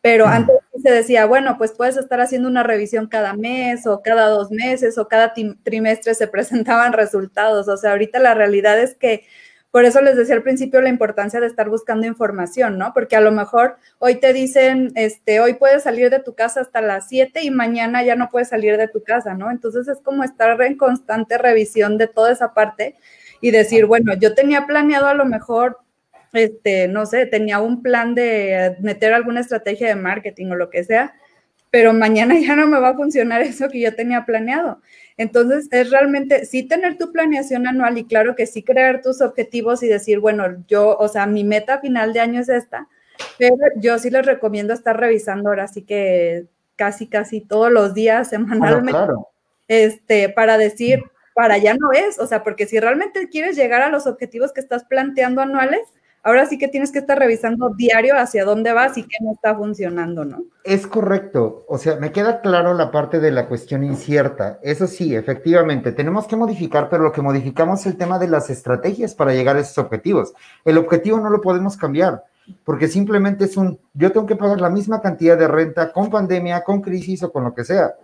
Pero 0.00 0.26
antes 0.26 0.56
se 0.82 0.90
decía, 0.92 1.26
bueno, 1.26 1.56
pues 1.58 1.72
puedes 1.72 1.96
estar 1.96 2.20
haciendo 2.20 2.48
una 2.48 2.62
revisión 2.62 3.08
cada 3.08 3.34
mes 3.34 3.86
o 3.86 4.00
cada 4.00 4.28
dos 4.28 4.50
meses 4.50 4.96
o 4.96 5.08
cada 5.08 5.32
trimestre 5.64 6.14
se 6.14 6.26
presentaban 6.28 6.92
resultados. 6.92 7.68
O 7.68 7.76
sea, 7.76 7.92
ahorita 7.92 8.18
la 8.18 8.34
realidad 8.34 8.80
es 8.80 8.94
que 8.94 9.24
por 9.70 9.84
eso 9.84 10.00
les 10.00 10.16
decía 10.16 10.34
al 10.34 10.42
principio 10.42 10.80
la 10.80 10.88
importancia 10.88 11.40
de 11.40 11.46
estar 11.46 11.68
buscando 11.68 12.06
información, 12.06 12.78
¿no? 12.78 12.92
Porque 12.94 13.16
a 13.16 13.20
lo 13.20 13.32
mejor 13.32 13.76
hoy 13.98 14.16
te 14.16 14.32
dicen, 14.32 14.92
este, 14.94 15.40
hoy 15.40 15.54
puedes 15.54 15.82
salir 15.82 16.08
de 16.08 16.20
tu 16.20 16.34
casa 16.34 16.62
hasta 16.62 16.80
las 16.80 17.08
7 17.08 17.42
y 17.42 17.50
mañana 17.50 18.02
ya 18.02 18.16
no 18.16 18.30
puedes 18.30 18.48
salir 18.48 18.78
de 18.78 18.88
tu 18.88 19.02
casa, 19.02 19.34
¿no? 19.34 19.50
Entonces 19.50 19.86
es 19.86 20.00
como 20.00 20.24
estar 20.24 20.60
en 20.62 20.76
constante 20.76 21.36
revisión 21.36 21.98
de 21.98 22.06
toda 22.06 22.32
esa 22.32 22.54
parte 22.54 22.96
y 23.42 23.50
decir, 23.50 23.84
bueno, 23.84 24.14
yo 24.14 24.34
tenía 24.34 24.66
planeado 24.66 25.06
a 25.06 25.14
lo 25.14 25.26
mejor, 25.26 25.78
este, 26.32 26.88
no 26.88 27.04
sé, 27.04 27.26
tenía 27.26 27.60
un 27.60 27.82
plan 27.82 28.14
de 28.14 28.76
meter 28.80 29.12
alguna 29.12 29.40
estrategia 29.40 29.88
de 29.88 29.96
marketing 29.96 30.46
o 30.50 30.56
lo 30.56 30.70
que 30.70 30.82
sea, 30.84 31.14
pero 31.70 31.92
mañana 31.92 32.34
ya 32.40 32.56
no 32.56 32.66
me 32.66 32.80
va 32.80 32.90
a 32.90 32.96
funcionar 32.96 33.42
eso 33.42 33.68
que 33.68 33.80
yo 33.80 33.94
tenía 33.94 34.24
planeado. 34.24 34.80
Entonces, 35.18 35.68
es 35.72 35.90
realmente 35.90 36.46
sí 36.46 36.62
tener 36.62 36.96
tu 36.96 37.10
planeación 37.10 37.66
anual 37.66 37.98
y 37.98 38.04
claro 38.04 38.36
que 38.36 38.46
sí 38.46 38.62
crear 38.62 39.02
tus 39.02 39.20
objetivos 39.20 39.82
y 39.82 39.88
decir, 39.88 40.20
bueno, 40.20 40.64
yo, 40.68 40.96
o 40.96 41.08
sea, 41.08 41.26
mi 41.26 41.42
meta 41.42 41.80
final 41.80 42.12
de 42.12 42.20
año 42.20 42.40
es 42.40 42.48
esta, 42.48 42.88
pero 43.36 43.56
yo 43.76 43.98
sí 43.98 44.10
les 44.10 44.24
recomiendo 44.24 44.72
estar 44.72 44.98
revisando 44.98 45.48
ahora 45.48 45.66
sí 45.66 45.82
que 45.82 46.46
casi, 46.76 47.08
casi 47.08 47.40
todos 47.40 47.72
los 47.72 47.94
días, 47.94 48.30
semanalmente, 48.30 48.92
bueno, 48.92 49.06
claro. 49.06 49.28
este, 49.66 50.28
para 50.28 50.56
decir, 50.56 51.02
para 51.34 51.54
allá 51.54 51.74
no 51.74 51.90
es, 51.90 52.20
o 52.20 52.26
sea, 52.28 52.44
porque 52.44 52.66
si 52.66 52.78
realmente 52.78 53.28
quieres 53.28 53.56
llegar 53.56 53.82
a 53.82 53.88
los 53.88 54.06
objetivos 54.06 54.52
que 54.52 54.60
estás 54.60 54.84
planteando 54.84 55.42
anuales, 55.42 55.80
ahora 56.28 56.44
sí 56.44 56.58
que 56.58 56.68
tienes 56.68 56.92
que 56.92 56.98
estar 56.98 57.18
revisando 57.18 57.70
diario 57.70 58.14
hacia 58.18 58.44
dónde 58.44 58.74
vas 58.74 58.98
y 58.98 59.04
qué 59.04 59.16
no 59.20 59.32
está 59.32 59.56
funcionando, 59.56 60.26
¿no? 60.26 60.44
Es 60.62 60.86
correcto, 60.86 61.64
o 61.66 61.78
sea, 61.78 61.96
me 61.96 62.12
queda 62.12 62.42
claro 62.42 62.74
la 62.74 62.90
parte 62.90 63.18
de 63.18 63.30
la 63.30 63.48
cuestión 63.48 63.82
incierta. 63.82 64.58
Eso 64.62 64.86
sí, 64.86 65.16
efectivamente, 65.16 65.92
tenemos 65.92 66.26
que 66.26 66.36
modificar, 66.36 66.90
pero 66.90 67.02
lo 67.02 67.12
que 67.12 67.22
modificamos 67.22 67.80
es 67.80 67.86
el 67.86 67.96
tema 67.96 68.18
de 68.18 68.28
las 68.28 68.50
estrategias 68.50 69.14
para 69.14 69.32
llegar 69.32 69.56
a 69.56 69.60
esos 69.60 69.78
objetivos. 69.78 70.34
El 70.66 70.76
objetivo 70.76 71.18
no 71.18 71.30
lo 71.30 71.40
podemos 71.40 71.78
cambiar, 71.78 72.24
porque 72.62 72.88
simplemente 72.88 73.46
es 73.46 73.56
un, 73.56 73.78
yo 73.94 74.12
tengo 74.12 74.26
que 74.26 74.36
pagar 74.36 74.60
la 74.60 74.68
misma 74.68 75.00
cantidad 75.00 75.38
de 75.38 75.48
renta 75.48 75.92
con 75.92 76.10
pandemia, 76.10 76.62
con 76.62 76.82
crisis 76.82 77.22
o 77.22 77.32
con 77.32 77.44
lo 77.44 77.54
que 77.54 77.64
sea. 77.64 77.94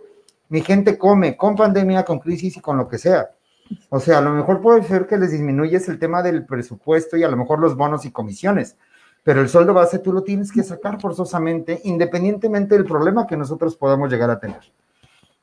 Mi 0.49 0.61
gente 0.61 0.97
come 0.97 1.37
con 1.37 1.55
pandemia, 1.55 2.03
con 2.03 2.17
crisis 2.17 2.57
y 2.57 2.59
con 2.59 2.77
lo 2.77 2.87
que 2.87 2.97
sea. 2.97 3.29
O 3.89 3.99
sea, 3.99 4.19
a 4.19 4.21
lo 4.21 4.31
mejor 4.31 4.61
puede 4.61 4.83
ser 4.83 5.07
que 5.07 5.17
les 5.17 5.31
disminuyes 5.31 5.87
el 5.89 5.99
tema 5.99 6.21
del 6.21 6.45
presupuesto 6.45 7.17
y 7.17 7.23
a 7.23 7.29
lo 7.29 7.37
mejor 7.37 7.59
los 7.59 7.75
bonos 7.75 8.05
y 8.05 8.11
comisiones, 8.11 8.77
pero 9.23 9.41
el 9.41 9.49
sueldo 9.49 9.73
base 9.73 9.99
tú 9.99 10.13
lo 10.13 10.21
tienes 10.21 10.51
que 10.51 10.63
sacar 10.63 10.99
forzosamente, 11.01 11.81
independientemente 11.83 12.75
del 12.75 12.85
problema 12.85 13.25
que 13.25 13.37
nosotros 13.37 13.75
podamos 13.75 14.11
llegar 14.11 14.29
a 14.29 14.39
tener. 14.39 14.61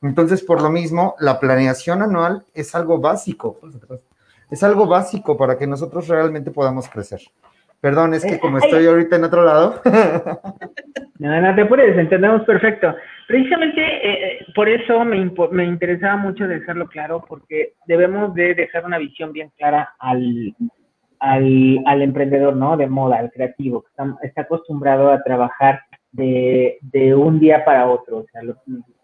Entonces, 0.01 0.43
por 0.43 0.61
lo 0.61 0.69
mismo, 0.69 1.15
la 1.19 1.39
planeación 1.39 2.01
anual 2.01 2.43
es 2.53 2.75
algo 2.75 2.99
básico, 2.99 3.59
es 4.51 4.63
algo 4.63 4.85
básico 4.85 5.37
para 5.37 5.57
que 5.57 5.67
nosotros 5.67 6.07
realmente 6.07 6.51
podamos 6.51 6.89
crecer. 6.89 7.21
Perdón, 7.83 8.13
es 8.13 8.23
que 8.23 8.39
como 8.39 8.59
estoy 8.59 8.85
ahorita 8.85 9.17
en 9.17 9.25
otro 9.25 9.43
lado. 9.43 9.81
no, 11.19 11.41
no 11.41 11.55
te 11.55 11.61
apures, 11.61 11.97
entendemos 11.97 12.43
perfecto. 12.43 12.95
Precisamente 13.27 13.81
eh, 13.81 14.37
eh, 14.39 14.42
por 14.55 14.69
eso 14.69 15.03
me, 15.05 15.31
me, 15.51 15.65
interesaba 15.65 16.17
mucho 16.17 16.47
dejarlo 16.47 16.87
claro, 16.87 17.23
porque 17.27 17.73
debemos 17.87 18.33
de 18.33 18.55
dejar 18.55 18.85
una 18.85 18.97
visión 18.97 19.33
bien 19.33 19.51
clara 19.57 19.93
al, 19.99 20.55
al, 21.19 21.79
al 21.85 22.01
emprendedor, 22.01 22.55
¿no? 22.55 22.77
De 22.77 22.87
moda, 22.87 23.17
al 23.17 23.31
creativo, 23.31 23.83
que 23.83 24.27
está, 24.27 24.41
acostumbrado 24.41 25.11
a 25.11 25.23
trabajar 25.23 25.81
de, 26.11 26.77
de, 26.81 27.15
un 27.15 27.39
día 27.39 27.63
para 27.65 27.89
otro. 27.89 28.17
O 28.17 28.25
sea, 28.31 28.41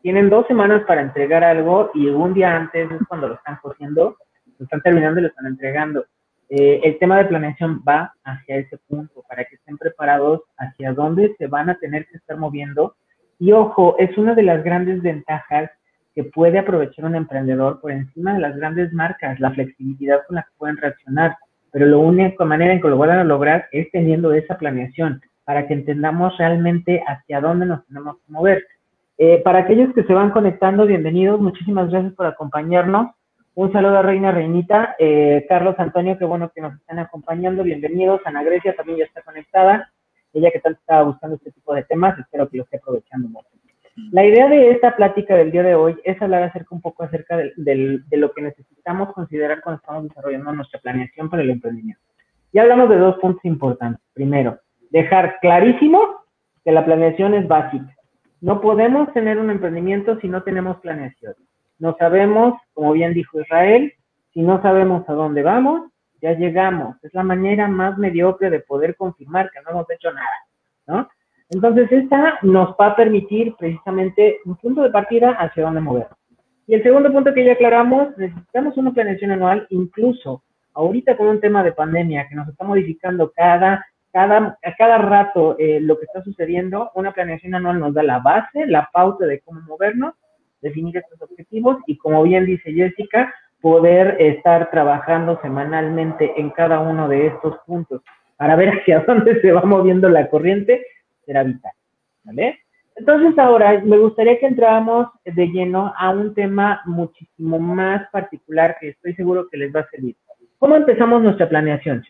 tienen 0.02 0.30
dos 0.30 0.46
semanas 0.48 0.84
para 0.88 1.02
entregar 1.02 1.44
algo 1.44 1.92
y 1.94 2.08
un 2.08 2.34
día 2.34 2.56
antes 2.56 2.92
es 2.92 3.08
cuando 3.08 3.28
lo 3.30 3.36
están 3.36 3.58
cogiendo, 3.62 4.18
lo 4.58 4.64
están 4.64 4.82
terminando 4.82 5.20
y 5.20 5.24
lo 5.24 5.30
están 5.30 5.48
entregando. 5.48 6.06
Eh, 6.50 6.82
el 6.84 6.98
tema 6.98 7.18
de 7.18 7.26
planeación 7.26 7.84
va 7.88 8.12
hacia 8.24 8.58
ese 8.58 8.78
punto, 8.88 9.24
para 9.30 9.46
que 9.46 9.56
estén 9.56 9.78
preparados 9.78 10.42
hacia 10.58 10.94
dónde 10.94 11.36
se 11.38 11.48
van 11.48 11.70
a 11.70 11.78
tener 11.78 12.08
que 12.08 12.18
estar 12.18 12.38
moviendo 12.38 12.96
y 13.40 13.54
ojo, 13.54 13.96
es 13.98 14.16
una 14.18 14.36
de 14.36 14.44
las 14.44 14.64
grandes 14.64 15.02
ventajas 15.02 15.72
que 16.14 16.26
puede 16.26 16.60
aprovechar 16.60 17.06
un 17.06 17.16
emprendedor 17.16 17.80
por 17.80 17.92
encima 17.92 18.34
de 18.34 18.42
las 18.42 18.58
grandes 18.58 18.92
marcas, 18.92 19.40
la 19.40 19.52
flexibilidad 19.52 20.20
con 20.28 20.36
la 20.36 20.44
que 20.44 20.50
pueden 20.58 20.76
reaccionar. 20.76 21.38
Pero 21.72 21.86
la 21.86 21.98
única 21.98 22.44
manera 22.44 22.74
en 22.74 22.82
que 22.82 22.90
lo 22.90 22.98
van 22.98 23.12
a 23.12 23.24
lograr 23.24 23.68
es 23.72 23.90
teniendo 23.92 24.34
esa 24.34 24.58
planeación 24.58 25.22
para 25.46 25.68
que 25.68 25.74
entendamos 25.74 26.38
realmente 26.38 27.02
hacia 27.08 27.40
dónde 27.40 27.66
nos 27.66 27.86
tenemos 27.88 28.18
que 28.18 28.32
mover. 28.32 28.66
Eh, 29.18 29.42
para 29.44 29.60
aquellos 29.60 29.94
que 29.94 30.04
se 30.04 30.14
van 30.14 30.32
conectando, 30.32 30.86
bienvenidos, 30.86 31.40
muchísimas 31.40 31.90
gracias 31.90 32.14
por 32.14 32.26
acompañarnos. 32.26 33.12
Un 33.56 33.72
saludo 33.72 34.00
a 34.00 34.02
Reina 34.02 34.32
Reinita, 34.32 34.96
eh, 35.00 35.46
Carlos 35.48 35.76
Antonio, 35.78 36.18
qué 36.18 36.26
bueno 36.26 36.52
que 36.54 36.62
nos 36.62 36.74
están 36.76 37.00
acompañando, 37.00 37.64
bienvenidos. 37.64 38.22
Ana 38.26 38.44
Grecia 38.44 38.76
también 38.76 39.00
ya 39.00 39.06
está 39.06 39.22
conectada 39.22 39.90
ella 40.34 40.52
que 40.52 40.60
tanto 40.60 40.80
estaba 40.80 41.04
buscando 41.04 41.36
este 41.36 41.52
tipo 41.52 41.74
de 41.74 41.84
temas, 41.84 42.18
espero 42.20 42.50
que 42.50 42.58
lo 42.58 42.64
esté 42.64 42.78
aprovechando 42.78 43.28
mucho. 43.30 43.50
La 44.12 44.26
idea 44.26 44.48
de 44.48 44.72
esta 44.72 44.96
plática 44.96 45.36
del 45.36 45.52
día 45.52 45.62
de 45.62 45.76
hoy 45.76 45.98
es 46.04 46.20
hablar 46.22 46.44
acerca 46.44 46.74
un 46.74 46.82
poco 46.82 47.04
acerca 47.04 47.38
de, 47.38 48.02
lo 48.12 48.32
que 48.32 48.42
necesitamos 48.42 49.14
considerar 49.14 49.62
cuando 49.62 49.80
estamos 49.82 50.04
desarrollando 50.04 50.52
nuestra 50.54 50.80
planeación 50.80 51.30
para 51.30 51.44
el 51.44 51.50
emprendimiento. 51.50 52.02
Ya 52.54 52.64
hablamos 52.64 52.90
de 52.90 52.98
dos 52.98 53.18
puntos 53.20 53.44
importantes. 53.46 54.02
Primero, 54.14 54.58
dejar 54.90 55.40
clarísimo 55.42 56.00
que 56.64 56.72
la 56.72 56.86
planeación 56.86 57.34
es 57.34 57.48
básica. 57.48 57.94
No 58.42 58.62
podemos 58.62 59.12
tener 59.14 59.38
un 59.38 59.52
emprendimiento 59.52 60.18
si 60.22 60.28
no 60.28 60.44
tenemos 60.44 60.78
planeación. 60.78 61.36
No 61.78 61.96
sabemos, 62.00 62.60
como 62.74 62.94
bien 62.94 63.14
dijo 63.14 63.40
Israel, 63.42 63.94
si 64.34 64.42
no 64.42 64.62
sabemos 64.62 65.08
a 65.08 65.14
dónde 65.14 65.44
vamos, 65.44 65.92
ya 66.22 66.34
llegamos. 66.34 66.96
Es 67.04 67.14
la 67.14 67.24
manera 67.24 67.68
más 67.68 67.98
mediocre 67.98 68.50
de 68.50 68.60
poder 68.60 68.96
confirmar 68.96 69.50
que 69.52 69.62
no 69.62 69.72
hemos 69.72 69.90
hecho 69.90 70.12
nada, 70.12 70.28
¿no? 70.88 71.10
Entonces, 71.50 71.92
esta 71.92 72.38
nos 72.44 72.76
va 72.80 72.88
a 72.88 72.96
permitir 72.96 73.56
precisamente 73.58 74.38
un 74.46 74.56
punto 74.58 74.84
de 74.84 74.92
partida 74.92 75.32
hacia 75.32 75.64
dónde 75.64 75.82
mover. 75.82 76.08
Y 76.68 76.76
el 76.76 76.84
segundo 76.84 77.12
punto 77.12 77.34
que 77.34 77.44
ya 77.44 77.54
aclaramos, 77.54 78.16
necesitamos 78.18 78.78
una 78.78 78.94
planeación 78.94 79.32
anual, 79.32 79.66
incluso 79.72 80.44
ahorita 80.76 81.18
con 81.18 81.28
un 81.28 81.42
tema 81.42 81.64
de 81.64 81.72
pandemia 81.72 82.28
que 82.30 82.36
nos 82.36 82.48
está 82.48 82.64
modificando 82.64 83.32
cada, 83.36 83.84
cada, 84.12 84.60
a 84.64 84.76
cada 84.78 85.00
rato 85.00 85.56
eh, 85.58 85.80
lo 85.82 85.98
que 85.98 86.06
está 86.06 86.24
sucediendo, 86.24 86.92
una 86.94 87.12
planeación 87.12 87.56
anual 87.56 87.80
nos 87.80 87.96
da 87.96 88.04
la 88.04 88.20
base, 88.20 88.68
la 88.68 88.88
pauta 88.94 89.26
de 89.26 89.40
cómo 89.40 89.62
movernos, 89.62 90.14
definir 90.62 90.96
estos 90.98 91.20
objetivos 91.22 91.78
y 91.88 91.98
como 91.98 92.22
bien 92.22 92.46
dice 92.46 92.72
Jessica, 92.72 93.34
poder 93.62 94.16
estar 94.20 94.70
trabajando 94.72 95.40
semanalmente 95.42 96.34
en 96.38 96.50
cada 96.52 96.80
uno 96.80 97.08
de 97.08 97.28
estos 97.28 97.58
puntos 97.66 98.02
para 98.38 98.56
ver 98.56 98.70
hacia 98.70 99.00
dónde 99.08 99.42
se 99.42 99.52
va 99.52 99.62
moviendo 99.62 100.10
la 100.10 100.30
corriente, 100.30 100.86
será 101.26 101.44
vital. 101.44 101.72
¿Vale? 102.24 102.60
Entonces 102.96 103.38
ahora 103.40 103.82
me 103.84 103.98
gustaría 103.98 104.38
que 104.40 104.46
entráramos 104.46 105.08
de 105.24 105.48
lleno 105.48 105.94
a 105.98 106.10
un 106.10 106.34
tema 106.34 106.82
muchísimo 106.86 107.58
más 107.58 108.10
particular 108.12 108.76
que 108.80 108.90
estoy 108.90 109.14
seguro 109.16 109.48
que 109.50 109.58
les 109.58 109.74
va 109.74 109.82
a 109.82 109.90
servir. 109.90 110.18
¿Cómo 110.58 110.76
empezamos 110.76 111.24
nuestra 111.24 111.48
planeación? 111.48 112.04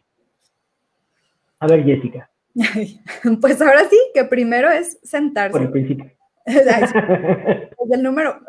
A 1.60 1.68
ver, 1.68 1.84
Jessica. 1.84 2.30
Pues 3.42 3.62
ahora 3.62 3.82
sí, 3.90 3.98
que 4.14 4.24
primero 4.26 4.70
es 4.72 5.00
sentarse. 5.04 5.52
Por 5.52 5.62
el 5.62 5.72
principio. 5.72 6.12
el 6.46 8.04
número, 8.04 8.40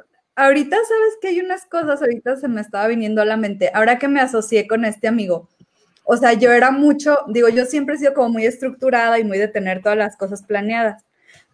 ahorita 0.40 0.76
sabes 0.76 1.18
que 1.20 1.28
hay 1.28 1.40
unas 1.40 1.66
cosas, 1.66 2.00
ahorita 2.00 2.36
se 2.36 2.48
me 2.48 2.60
estaba 2.60 2.86
viniendo 2.86 3.20
a 3.20 3.24
la 3.24 3.36
mente, 3.36 3.70
ahora 3.74 3.98
que 3.98 4.08
me 4.08 4.20
asocié 4.20 4.66
con 4.66 4.84
este 4.84 5.06
amigo. 5.06 5.48
O 6.04 6.16
sea, 6.16 6.32
yo 6.32 6.50
era 6.50 6.70
mucho, 6.70 7.18
digo, 7.28 7.48
yo 7.48 7.66
siempre 7.66 7.94
he 7.94 7.98
sido 7.98 8.14
como 8.14 8.30
muy 8.30 8.46
estructurada 8.46 9.18
y 9.18 9.24
muy 9.24 9.38
de 9.38 9.48
tener 9.48 9.82
todas 9.82 9.98
las 9.98 10.16
cosas 10.16 10.42
planeadas. 10.42 11.04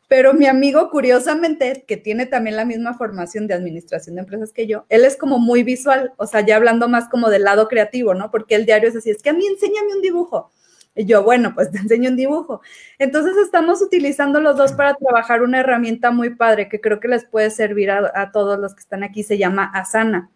Pero 0.08 0.34
mi 0.34 0.46
amigo, 0.46 0.88
curiosamente, 0.90 1.84
que 1.86 1.96
tiene 1.96 2.26
también 2.26 2.54
la 2.54 2.64
misma 2.64 2.94
formación 2.94 3.48
de 3.48 3.54
administración 3.54 4.14
de 4.14 4.20
empresas 4.20 4.52
que 4.52 4.68
yo, 4.68 4.86
él 4.88 5.04
es 5.04 5.16
como 5.16 5.40
muy 5.40 5.64
visual, 5.64 6.12
o 6.16 6.26
sea, 6.26 6.42
ya 6.42 6.56
hablando 6.56 6.88
más 6.88 7.08
como 7.08 7.28
del 7.28 7.42
lado 7.42 7.66
creativo, 7.66 8.14
¿no? 8.14 8.30
Porque 8.30 8.54
el 8.54 8.66
diario 8.66 8.88
es 8.88 8.96
así, 8.96 9.10
es 9.10 9.20
que 9.20 9.30
a 9.30 9.34
mí 9.34 9.44
enséñame 9.46 9.94
un 9.94 10.00
dibujo. 10.02 10.52
Y 10.96 11.04
yo, 11.04 11.22
bueno, 11.22 11.54
pues 11.54 11.70
te 11.70 11.78
enseño 11.78 12.08
un 12.10 12.16
dibujo. 12.16 12.62
Entonces 12.98 13.36
estamos 13.36 13.82
utilizando 13.82 14.40
los 14.40 14.56
dos 14.56 14.72
para 14.72 14.94
trabajar 14.94 15.42
una 15.42 15.60
herramienta 15.60 16.10
muy 16.10 16.30
padre 16.30 16.70
que 16.70 16.80
creo 16.80 17.00
que 17.00 17.08
les 17.08 17.26
puede 17.26 17.50
servir 17.50 17.90
a, 17.90 18.30
todos 18.32 18.58
los 18.58 18.74
que 18.74 18.80
están 18.80 19.04
aquí, 19.04 19.22
se 19.22 19.36
llama 19.36 19.70
Asana. 19.74 20.30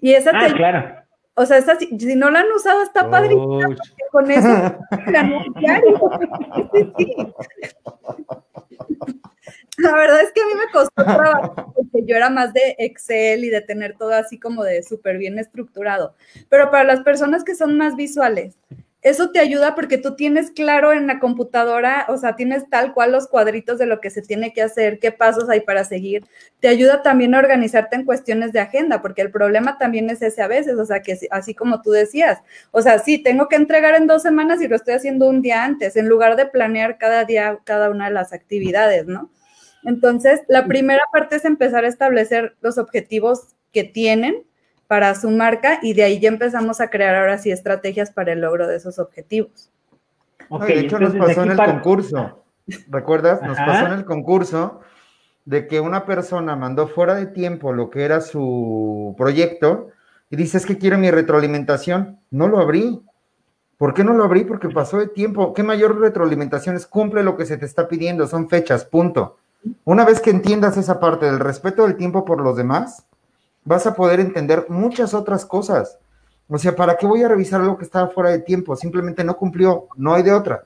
Y 0.00 0.12
esa 0.12 0.32
ah, 0.34 0.52
claro. 0.54 1.04
O 1.36 1.46
sea, 1.46 1.56
esa, 1.56 1.76
si, 1.78 1.88
no 2.14 2.30
la 2.30 2.40
han 2.40 2.52
usado, 2.54 2.82
está 2.82 3.10
padre. 3.10 3.34
Con 4.12 4.30
eso, 4.30 4.46
La 9.78 9.92
verdad 9.92 10.20
es 10.20 10.30
que 10.32 10.40
a 10.40 10.46
mí 10.46 10.52
me 10.54 10.70
costó 10.70 11.02
trabajo 11.02 11.72
porque 11.74 12.04
yo 12.04 12.14
era 12.14 12.30
más 12.30 12.52
de 12.52 12.76
Excel 12.78 13.44
y 13.44 13.50
de 13.50 13.60
tener 13.60 13.96
todo 13.96 14.12
así 14.12 14.38
como 14.38 14.62
de 14.62 14.84
súper 14.84 15.18
bien 15.18 15.38
estructurado. 15.38 16.14
Pero 16.48 16.70
para 16.70 16.84
las 16.84 17.00
personas 17.00 17.42
que 17.42 17.56
son 17.56 17.76
más 17.76 17.96
visuales, 17.96 18.56
eso 19.04 19.30
te 19.30 19.38
ayuda 19.38 19.74
porque 19.74 19.98
tú 19.98 20.16
tienes 20.16 20.50
claro 20.50 20.90
en 20.90 21.06
la 21.06 21.20
computadora, 21.20 22.06
o 22.08 22.16
sea, 22.16 22.36
tienes 22.36 22.70
tal 22.70 22.94
cual 22.94 23.12
los 23.12 23.28
cuadritos 23.28 23.78
de 23.78 23.84
lo 23.84 24.00
que 24.00 24.08
se 24.08 24.22
tiene 24.22 24.54
que 24.54 24.62
hacer, 24.62 24.98
qué 24.98 25.12
pasos 25.12 25.50
hay 25.50 25.60
para 25.60 25.84
seguir. 25.84 26.24
Te 26.60 26.68
ayuda 26.68 27.02
también 27.02 27.34
a 27.34 27.38
organizarte 27.38 27.96
en 27.96 28.06
cuestiones 28.06 28.52
de 28.52 28.60
agenda, 28.60 29.02
porque 29.02 29.20
el 29.20 29.30
problema 29.30 29.76
también 29.76 30.08
es 30.08 30.22
ese 30.22 30.40
a 30.40 30.48
veces, 30.48 30.78
o 30.78 30.86
sea, 30.86 31.02
que 31.02 31.18
así 31.30 31.54
como 31.54 31.82
tú 31.82 31.90
decías, 31.90 32.40
o 32.70 32.80
sea, 32.80 32.98
sí, 32.98 33.18
tengo 33.22 33.46
que 33.46 33.56
entregar 33.56 33.94
en 33.94 34.06
dos 34.06 34.22
semanas 34.22 34.62
y 34.62 34.68
lo 34.68 34.76
estoy 34.76 34.94
haciendo 34.94 35.28
un 35.28 35.42
día 35.42 35.64
antes, 35.64 35.96
en 35.96 36.08
lugar 36.08 36.36
de 36.36 36.46
planear 36.46 36.96
cada 36.96 37.26
día 37.26 37.58
cada 37.64 37.90
una 37.90 38.06
de 38.06 38.14
las 38.14 38.32
actividades, 38.32 39.06
¿no? 39.06 39.30
Entonces, 39.84 40.40
la 40.48 40.66
primera 40.66 41.02
parte 41.12 41.36
es 41.36 41.44
empezar 41.44 41.84
a 41.84 41.88
establecer 41.88 42.56
los 42.62 42.78
objetivos 42.78 43.48
que 43.70 43.84
tienen 43.84 44.44
para 44.94 45.16
su 45.16 45.28
marca 45.28 45.80
y 45.82 45.92
de 45.92 46.04
ahí 46.04 46.20
ya 46.20 46.28
empezamos 46.28 46.80
a 46.80 46.88
crear 46.88 47.16
ahora 47.16 47.36
sí 47.36 47.50
estrategias 47.50 48.12
para 48.12 48.32
el 48.32 48.40
logro 48.40 48.68
de 48.68 48.76
esos 48.76 49.00
objetivos. 49.00 49.72
de 50.68 50.78
hecho, 50.78 51.00
nos 51.00 51.16
pasó 51.16 51.42
en 51.42 51.50
el 51.50 51.56
concurso. 51.56 52.44
¿Recuerdas? 52.88 53.42
Nos 53.42 53.58
pasó 53.58 53.86
en 53.86 53.92
el 53.94 54.04
concurso 54.04 54.82
de 55.46 55.66
que 55.66 55.80
una 55.80 56.06
persona 56.06 56.54
mandó 56.54 56.86
fuera 56.86 57.16
de 57.16 57.26
tiempo 57.26 57.72
lo 57.72 57.90
que 57.90 58.04
era 58.04 58.20
su 58.20 59.16
proyecto 59.18 59.88
y 60.30 60.36
dice, 60.36 60.58
es 60.58 60.64
que 60.64 60.78
quiero 60.78 60.96
mi 60.96 61.10
retroalimentación. 61.10 62.20
No 62.30 62.46
lo 62.46 62.60
abrí. 62.60 63.02
¿Por 63.76 63.94
qué 63.94 64.04
no 64.04 64.12
lo 64.12 64.22
abrí? 64.22 64.44
Porque 64.44 64.68
pasó 64.68 64.98
de 64.98 65.08
tiempo. 65.08 65.54
¿Qué 65.54 65.64
mayor 65.64 65.98
retroalimentación 65.98 66.76
es? 66.76 66.86
Cumple 66.86 67.24
lo 67.24 67.36
que 67.36 67.46
se 67.46 67.56
te 67.56 67.66
está 67.66 67.88
pidiendo, 67.88 68.28
son 68.28 68.48
fechas, 68.48 68.84
punto. 68.84 69.38
Una 69.82 70.04
vez 70.04 70.20
que 70.20 70.30
entiendas 70.30 70.76
esa 70.76 71.00
parte 71.00 71.26
del 71.26 71.40
respeto 71.40 71.82
del 71.82 71.96
tiempo 71.96 72.24
por 72.24 72.40
los 72.40 72.56
demás, 72.56 73.08
vas 73.64 73.86
a 73.86 73.94
poder 73.94 74.20
entender 74.20 74.66
muchas 74.68 75.14
otras 75.14 75.44
cosas. 75.44 75.98
O 76.48 76.58
sea, 76.58 76.76
¿para 76.76 76.96
qué 76.96 77.06
voy 77.06 77.22
a 77.22 77.28
revisar 77.28 77.60
algo 77.60 77.78
que 77.78 77.84
estaba 77.84 78.08
fuera 78.08 78.30
de 78.30 78.40
tiempo? 78.40 78.76
Simplemente 78.76 79.24
no 79.24 79.36
cumplió, 79.36 79.88
no 79.96 80.14
hay 80.14 80.22
de 80.22 80.32
otra. 80.32 80.64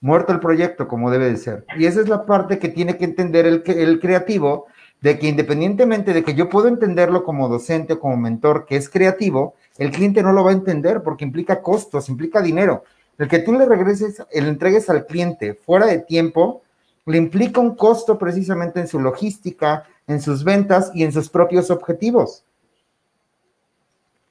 Muerto 0.00 0.32
el 0.32 0.40
proyecto, 0.40 0.88
como 0.88 1.10
debe 1.10 1.28
de 1.28 1.36
ser. 1.36 1.64
Y 1.76 1.86
esa 1.86 2.00
es 2.00 2.08
la 2.08 2.24
parte 2.24 2.58
que 2.58 2.68
tiene 2.68 2.96
que 2.96 3.04
entender 3.04 3.46
el, 3.46 3.62
el 3.66 4.00
creativo, 4.00 4.66
de 5.00 5.18
que 5.18 5.28
independientemente 5.28 6.12
de 6.12 6.22
que 6.22 6.34
yo 6.34 6.48
puedo 6.48 6.68
entenderlo 6.68 7.24
como 7.24 7.48
docente 7.48 7.94
o 7.94 8.00
como 8.00 8.16
mentor, 8.16 8.66
que 8.66 8.76
es 8.76 8.88
creativo, 8.88 9.54
el 9.78 9.90
cliente 9.90 10.22
no 10.22 10.32
lo 10.32 10.44
va 10.44 10.50
a 10.50 10.54
entender 10.54 11.02
porque 11.02 11.24
implica 11.24 11.62
costos, 11.62 12.08
implica 12.08 12.40
dinero. 12.40 12.84
El 13.18 13.28
que 13.28 13.40
tú 13.40 13.52
le 13.52 13.66
regreses, 13.66 14.22
le 14.32 14.48
entregues 14.48 14.88
al 14.88 15.06
cliente 15.06 15.54
fuera 15.54 15.86
de 15.86 15.98
tiempo, 15.98 16.62
le 17.06 17.18
implica 17.18 17.60
un 17.60 17.74
costo 17.76 18.18
precisamente 18.18 18.80
en 18.80 18.88
su 18.88 19.00
logística, 19.00 19.84
en 20.06 20.20
sus 20.20 20.44
ventas 20.44 20.90
y 20.94 21.04
en 21.04 21.12
sus 21.12 21.28
propios 21.28 21.70
objetivos. 21.70 22.44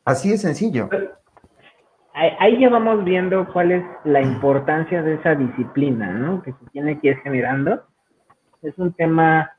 Así 0.06 0.32
de 0.32 0.38
sencillo. 0.38 0.90
Ahí 2.14 2.60
ya 2.60 2.70
vamos 2.70 3.06
viendo 3.06 3.48
cuál 3.54 3.72
es 3.72 3.84
la 4.04 4.22
importancia 4.22 5.02
de 5.02 5.16
esa 5.16 5.36
disciplina, 5.36 6.12
¿no? 6.12 6.42
Que 6.42 6.52
se 6.52 6.66
tiene 6.72 7.00
que 7.00 7.10
ir 7.10 7.18
generando. 7.18 7.84
Es 8.62 8.78
un 8.78 8.92
tema, 8.92 9.54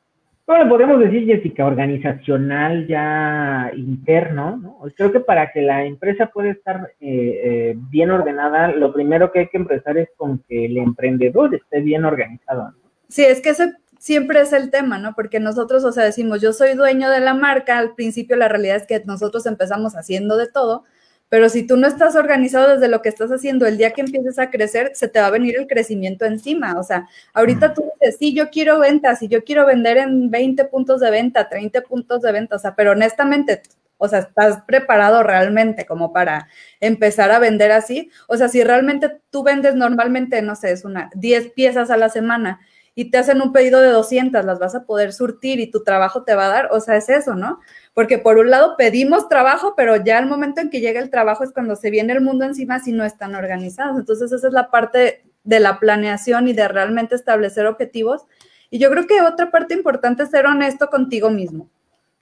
bueno, 0.47 0.69
podemos 0.69 1.00
decir, 1.00 1.25
Jessica, 1.25 1.64
organizacional 1.64 2.87
ya 2.87 3.71
interno, 3.75 4.59
¿no? 4.59 4.79
Creo 4.95 5.11
que 5.11 5.21
para 5.21 5.52
que 5.52 5.62
la 5.62 5.85
empresa 5.85 6.26
pueda 6.26 6.50
estar 6.50 6.93
eh, 7.00 7.40
eh, 7.45 7.75
bien 7.88 8.11
ordenada, 8.11 8.73
lo 8.73 8.93
primero 8.93 9.33
que 9.33 9.38
hay 9.38 9.49
que 9.49 9.57
empezar 9.57 9.97
es 9.97 10.11
con 10.17 10.40
que 10.47 10.67
el 10.67 10.76
emprendedor 10.76 11.55
esté 11.55 11.81
bien 11.81 12.05
organizado, 12.05 12.73
¿no? 12.73 12.90
Sí, 13.09 13.25
es 13.25 13.40
que 13.40 13.50
ese 13.50 13.73
siempre 14.00 14.40
es 14.40 14.52
el 14.54 14.71
tema, 14.71 14.99
¿no? 14.99 15.14
Porque 15.14 15.40
nosotros, 15.40 15.85
o 15.85 15.92
sea, 15.92 16.04
decimos, 16.04 16.40
yo 16.40 16.54
soy 16.54 16.75
dueño 16.75 17.11
de 17.11 17.21
la 17.21 17.35
marca, 17.35 17.78
al 17.78 17.95
principio 17.95 18.35
la 18.35 18.49
realidad 18.49 18.76
es 18.76 18.87
que 18.87 19.02
nosotros 19.04 19.45
empezamos 19.45 19.95
haciendo 19.95 20.38
de 20.38 20.49
todo, 20.49 20.85
pero 21.28 21.50
si 21.50 21.66
tú 21.66 21.76
no 21.76 21.87
estás 21.87 22.16
organizado 22.16 22.71
desde 22.71 22.88
lo 22.88 23.02
que 23.02 23.11
estás 23.11 23.30
haciendo, 23.30 23.66
el 23.66 23.76
día 23.76 23.92
que 23.92 24.00
empieces 24.00 24.38
a 24.38 24.50
crecer, 24.50 24.92
se 24.95 25.07
te 25.07 25.21
va 25.21 25.26
a 25.26 25.30
venir 25.30 25.54
el 25.57 25.66
crecimiento 25.66 26.25
encima. 26.25 26.80
O 26.80 26.83
sea, 26.83 27.09
ahorita 27.35 27.75
tú 27.75 27.85
dices, 28.00 28.16
sí, 28.19 28.35
yo 28.35 28.49
quiero 28.50 28.80
ventas 28.80 29.23
y 29.23 29.28
yo 29.28 29.45
quiero 29.45 29.66
vender 29.66 29.99
en 29.99 30.30
20 30.30 30.64
puntos 30.64 31.00
de 31.00 31.11
venta, 31.11 31.49
30 31.50 31.83
puntos 31.83 32.23
de 32.23 32.33
venta, 32.33 32.57
o 32.57 32.59
sea, 32.59 32.75
pero 32.75 32.92
honestamente, 32.92 33.61
o 33.99 34.09
sea, 34.09 34.21
¿estás 34.21 34.62
preparado 34.62 35.23
realmente 35.23 35.85
como 35.85 36.11
para 36.11 36.49
empezar 36.80 37.30
a 37.33 37.38
vender 37.38 37.71
así? 37.71 38.11
O 38.28 38.38
sea, 38.38 38.49
si 38.49 38.64
realmente 38.64 39.21
tú 39.28 39.42
vendes 39.42 39.75
normalmente, 39.75 40.40
no 40.40 40.57
sé, 40.57 40.73
es 40.73 40.87
una 40.87 41.11
10 41.14 41.50
piezas 41.52 41.90
a 41.90 41.99
la 41.99 42.09
semana 42.09 42.61
y 42.94 43.11
te 43.11 43.18
hacen 43.18 43.40
un 43.40 43.52
pedido 43.52 43.80
de 43.80 43.88
200, 43.88 44.44
las 44.44 44.59
vas 44.59 44.75
a 44.75 44.85
poder 44.85 45.12
surtir 45.12 45.61
y 45.61 45.70
tu 45.70 45.82
trabajo 45.85 46.25
te 46.25 46.35
va 46.35 46.47
a 46.47 46.49
dar, 46.49 46.68
o 46.73 46.80
sea, 46.80 46.97
es 46.97 47.09
eso, 47.09 47.35
¿no? 47.35 47.61
Porque 47.94 48.18
por 48.18 48.38
un 48.38 48.50
lado 48.50 48.75
pedimos 48.76 49.28
trabajo, 49.28 49.75
pero 49.76 49.97
ya 49.97 50.18
el 50.18 50.26
momento 50.26 50.61
en 50.61 50.70
que 50.70 50.80
llega 50.80 51.00
el 51.00 51.11
trabajo 51.11 51.44
es 51.44 51.52
cuando 51.52 51.76
se 51.76 51.90
viene 51.90 52.12
el 52.12 52.20
mundo 52.20 52.44
encima 52.44 52.80
si 52.80 52.92
no 52.92 53.04
están 53.04 53.35
organizados. 53.35 53.99
Entonces 53.99 54.32
esa 54.32 54.49
es 54.49 54.52
la 54.52 54.70
parte 54.70 55.25
de 55.44 55.61
la 55.61 55.78
planeación 55.78 56.49
y 56.49 56.52
de 56.52 56.68
realmente 56.68 57.14
establecer 57.14 57.66
objetivos. 57.66 58.26
Y 58.70 58.78
yo 58.78 58.90
creo 58.90 59.06
que 59.06 59.20
otra 59.23 59.50
parte 59.50 59.75
importante 59.75 60.25
es 60.25 60.30
ser 60.30 60.47
honesto 60.47 60.88
contigo 60.88 61.30
mismo. 61.30 61.70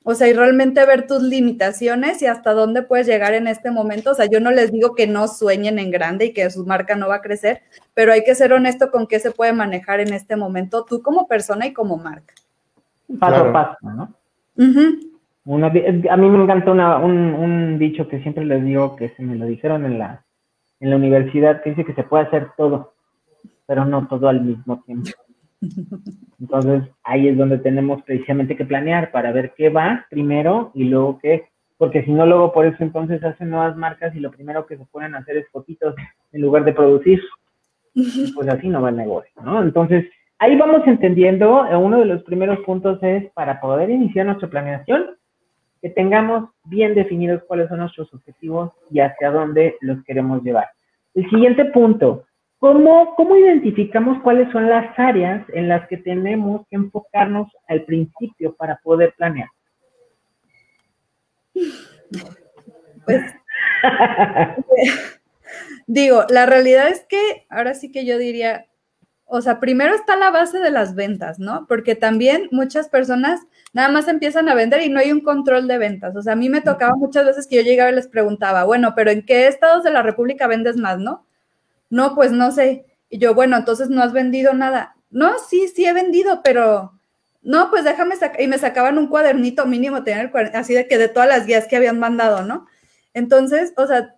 O 0.05 0.15
sea, 0.15 0.29
y 0.29 0.33
realmente 0.33 0.85
ver 0.87 1.07
tus 1.07 1.23
limitaciones 1.23 2.23
y 2.23 2.27
hasta 2.27 2.53
dónde 2.53 2.83
puedes 2.83 3.07
llegar 3.07 3.35
en 3.35 3.47
este 3.47 3.71
momento. 3.71 4.13
O 4.13 4.15
sea, 4.15 4.27
yo 4.27 4.41
no 4.41 4.51
les 4.51 4.73
digo 4.73 4.95
que 4.95 5.07
no 5.07 5.29
sueñen 5.29 5.79
en 5.79 5.91
grande 5.91 6.27
y 6.27 6.33
que 6.33 6.49
su 6.51 6.65
marca 6.65 6.97
no 6.97 7.09
va 7.09 7.17
a 7.17 7.21
crecer, 7.21 7.61
pero 7.95 8.13
hay 8.13 8.25
que 8.25 8.35
ser 8.35 8.53
honesto 8.53 8.91
con 8.91 9.07
qué 9.07 9.19
se 9.19 9.33
puede 9.33 9.53
manejar 9.53 10.01
en 10.01 10.13
este 10.13 10.37
momento 10.37 10.85
tú 10.89 11.03
como 11.03 11.27
persona 11.27 11.67
y 11.67 11.73
como 11.73 11.97
marca. 11.97 12.35
Paso 13.19 13.45
a 13.45 13.53
paso, 13.53 13.77
¿no? 13.83 14.15
a 16.11 16.17
mí 16.17 16.31
me 16.31 16.43
encanta 16.43 16.71
un, 16.99 17.79
dicho 17.79 18.09
que 18.09 18.21
siempre 18.23 18.45
les 18.45 18.65
digo 18.65 18.97
que 18.97 19.11
se 19.11 19.23
me 19.23 19.37
lo 19.37 19.47
dijeron 19.47 19.85
en 19.87 19.99
la, 19.99 20.25
en 20.81 20.91
la 20.91 20.97
universidad, 20.97 21.63
que 21.63 21.71
dice 21.71 21.85
que 21.85 21.95
se 21.95 22.03
puede 22.03 22.25
hacer 22.25 22.51
todo, 22.57 22.95
pero 23.67 23.85
no 23.85 24.07
todo 24.09 24.29
al 24.29 24.43
mismo 24.43 24.83
tiempo. 24.83 25.11
Entonces, 26.41 26.85
ahí 27.03 27.29
es 27.29 27.37
donde 27.37 27.59
tenemos 27.59 28.03
precisamente 28.03 28.57
que 28.57 28.65
planear 28.65 29.11
para 29.11 29.33
ver 29.33 29.55
qué 29.57 29.69
va 29.71 30.07
primero 30.09 30.71
y 30.75 30.85
luego 30.85 31.19
qué, 31.19 31.47
porque 31.77 32.05
si 32.05 32.13
no, 32.13 32.27
luego 32.27 32.53
por 32.53 32.67
eso 32.67 32.77
entonces 32.81 33.23
hacen 33.23 33.51
nuevas 33.51 33.77
marcas 33.77 34.15
y 34.15 34.21
lo 34.21 34.31
primero 34.31 34.67
que 34.67 34.77
se 34.77 34.85
pueden 34.87 35.15
hacer 35.15 35.37
es 35.37 35.49
fotitos 35.51 35.95
en 36.33 36.41
lugar 36.41 36.65
de 36.65 36.73
producir. 36.73 37.21
Pues 38.35 38.49
así 38.49 38.69
no 38.69 38.83
va 38.83 38.91
el 38.91 38.97
negocio, 38.97 39.33
¿no? 39.43 39.61
Entonces, 39.63 40.07
ahí 40.39 40.57
vamos 40.57 40.87
entendiendo, 40.87 41.67
uno 41.79 41.99
de 41.99 42.05
los 42.05 42.23
primeros 42.23 42.61
puntos 42.61 43.03
es 43.03 43.29
para 43.33 43.61
poder 43.61 43.91
iniciar 43.91 44.27
nuestra 44.27 44.49
planeación, 44.49 45.17
que 45.83 45.91
tengamos 45.91 46.51
bien 46.65 46.95
definidos 46.95 47.43
cuáles 47.49 47.69
son 47.69 47.79
nuestros 47.79 48.13
objetivos 48.15 48.71
y 48.91 49.01
hacia 49.01 49.33
dónde 49.33 49.77
los 49.81 50.03
queremos 50.05 50.43
llevar. 50.45 50.69
El 51.15 51.29
siguiente 51.31 51.65
punto, 51.67 52.25
¿Cómo, 52.59 53.15
¿Cómo 53.15 53.37
identificamos 53.37 54.21
cuáles 54.23 54.51
son 54.51 54.69
las 54.69 54.99
áreas 54.99 55.47
en 55.53 55.69
las 55.69 55.87
que 55.89 55.97
tenemos 55.97 56.67
que 56.69 56.77
enfocarnos 56.77 57.49
al 57.69 57.85
principio 57.85 58.55
para 58.57 58.77
poder 58.83 59.15
planear? 59.17 59.49
Pues, 63.05 63.23
digo, 65.87 66.25
la 66.31 66.47
realidad 66.47 66.89
es 66.89 67.05
que 67.09 67.47
ahora 67.49 67.75
sí 67.75 67.93
que 67.93 68.05
yo 68.05 68.19
diría, 68.19 68.67
o 69.25 69.41
sea, 69.41 69.61
primero 69.61 69.95
está 69.95 70.17
la 70.17 70.31
base 70.31 70.59
de 70.59 70.73
las 70.73 70.97
ventas, 70.97 71.39
¿no? 71.39 71.67
Porque 71.69 71.95
también 71.95 72.49
muchas 72.51 72.89
personas 72.89 73.41
nada 73.73 73.89
más 73.89 74.09
empiezan 74.09 74.49
a 74.49 74.55
vender 74.55 74.83
y 74.83 74.89
no 74.89 74.99
hay 74.99 75.13
un 75.13 75.21
control 75.21 75.69
de 75.69 75.79
ventas. 75.79 76.17
O 76.17 76.23
sea, 76.23 76.33
a 76.33 76.37
mí 76.37 76.49
me 76.49 76.61
tocaba 76.61 76.97
muchas 76.97 77.25
veces 77.25 77.47
que 77.47 77.57
yo 77.57 77.63
llegaba 77.63 77.93
y 77.93 77.95
les 77.95 78.09
preguntaba, 78.09 78.65
bueno, 78.65 78.95
pero 78.97 79.13
¿en 79.13 79.25
qué 79.25 79.47
estados 79.47 79.85
de 79.85 79.93
la 79.93 80.03
República 80.03 80.49
vendes 80.49 80.77
más, 80.77 80.99
no? 80.99 81.28
No, 81.91 82.15
pues 82.15 82.33
no 82.33 82.53
sé. 82.53 82.87
Y 83.09 83.19
yo, 83.19 83.35
bueno, 83.35 83.57
entonces 83.57 83.89
no 83.91 84.03
has 84.03 84.13
vendido 84.13 84.53
nada. 84.53 84.97
No, 85.11 85.33
sí, 85.49 85.69
sí 85.69 85.87
he 85.87 85.93
vendido, 85.93 86.43
pero 86.43 86.93
no, 87.43 87.71
pues 87.71 87.85
déjame 87.85 88.17
sacar. 88.17 88.41
Y 88.41 88.47
me 88.47 88.59
sacaban 88.59 88.99
un 88.99 89.09
cuadernito 89.09 89.67
mínimo, 89.67 90.05
tener 90.05 90.31
así 90.55 90.75
de 90.75 90.87
que 90.87 90.99
de 90.99 91.09
todas 91.09 91.29
las 91.29 91.47
guías 91.47 91.67
que 91.67 91.77
habían 91.77 91.99
mandado, 91.99 92.43
¿no? 92.45 92.67
Entonces, 93.15 93.73
o 93.77 93.87
sea, 93.87 94.17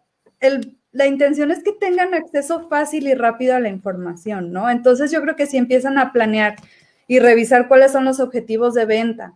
la 0.93 1.07
intención 1.07 1.51
es 1.51 1.63
que 1.63 1.73
tengan 1.73 2.15
acceso 2.15 2.69
fácil 2.69 3.07
y 3.07 3.15
rápido 3.15 3.55
a 3.55 3.61
la 3.61 3.69
información, 3.69 4.53
¿no? 4.53 4.69
Entonces 4.69 5.11
yo 5.13 5.23
creo 5.23 5.37
que 5.37 5.47
si 5.47 5.57
empiezan 5.57 5.99
a 5.99 6.13
planear 6.13 6.57
y 7.07 7.19
revisar 7.21 7.69
cuáles 7.69 7.93
son 7.93 8.05
los 8.05 8.21
objetivos 8.21 8.75
de 8.75 8.87
venta, 8.87 9.35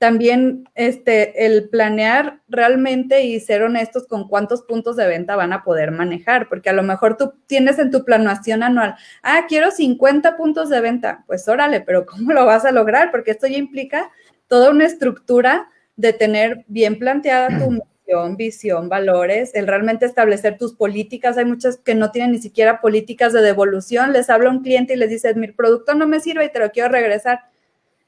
también 0.00 0.66
este, 0.76 1.44
el 1.44 1.68
planear 1.68 2.40
realmente 2.48 3.20
y 3.24 3.38
ser 3.38 3.62
honestos 3.62 4.06
con 4.06 4.28
cuántos 4.28 4.62
puntos 4.62 4.96
de 4.96 5.06
venta 5.06 5.36
van 5.36 5.52
a 5.52 5.62
poder 5.62 5.90
manejar, 5.90 6.48
porque 6.48 6.70
a 6.70 6.72
lo 6.72 6.82
mejor 6.82 7.18
tú 7.18 7.34
tienes 7.46 7.78
en 7.78 7.90
tu 7.90 8.02
planeación 8.02 8.62
anual, 8.62 8.94
ah, 9.22 9.44
quiero 9.46 9.70
50 9.70 10.38
puntos 10.38 10.70
de 10.70 10.80
venta, 10.80 11.22
pues 11.26 11.46
órale, 11.48 11.82
pero 11.82 12.06
¿cómo 12.06 12.32
lo 12.32 12.46
vas 12.46 12.64
a 12.64 12.72
lograr? 12.72 13.10
Porque 13.10 13.32
esto 13.32 13.46
ya 13.46 13.58
implica 13.58 14.10
toda 14.48 14.70
una 14.70 14.86
estructura 14.86 15.68
de 15.96 16.14
tener 16.14 16.64
bien 16.66 16.98
planteada 16.98 17.48
tu 17.58 17.70
misión, 18.06 18.36
visión, 18.38 18.88
valores, 18.88 19.54
el 19.54 19.66
realmente 19.66 20.06
establecer 20.06 20.56
tus 20.56 20.72
políticas. 20.72 21.36
Hay 21.36 21.44
muchas 21.44 21.76
que 21.76 21.94
no 21.94 22.10
tienen 22.10 22.32
ni 22.32 22.38
siquiera 22.38 22.80
políticas 22.80 23.34
de 23.34 23.42
devolución. 23.42 24.14
Les 24.14 24.30
habla 24.30 24.48
un 24.48 24.62
cliente 24.62 24.94
y 24.94 24.96
les 24.96 25.10
dice, 25.10 25.34
mi 25.34 25.48
producto 25.48 25.92
no 25.92 26.06
me 26.06 26.20
sirve 26.20 26.46
y 26.46 26.50
te 26.50 26.58
lo 26.58 26.70
quiero 26.70 26.88
regresar. 26.88 27.40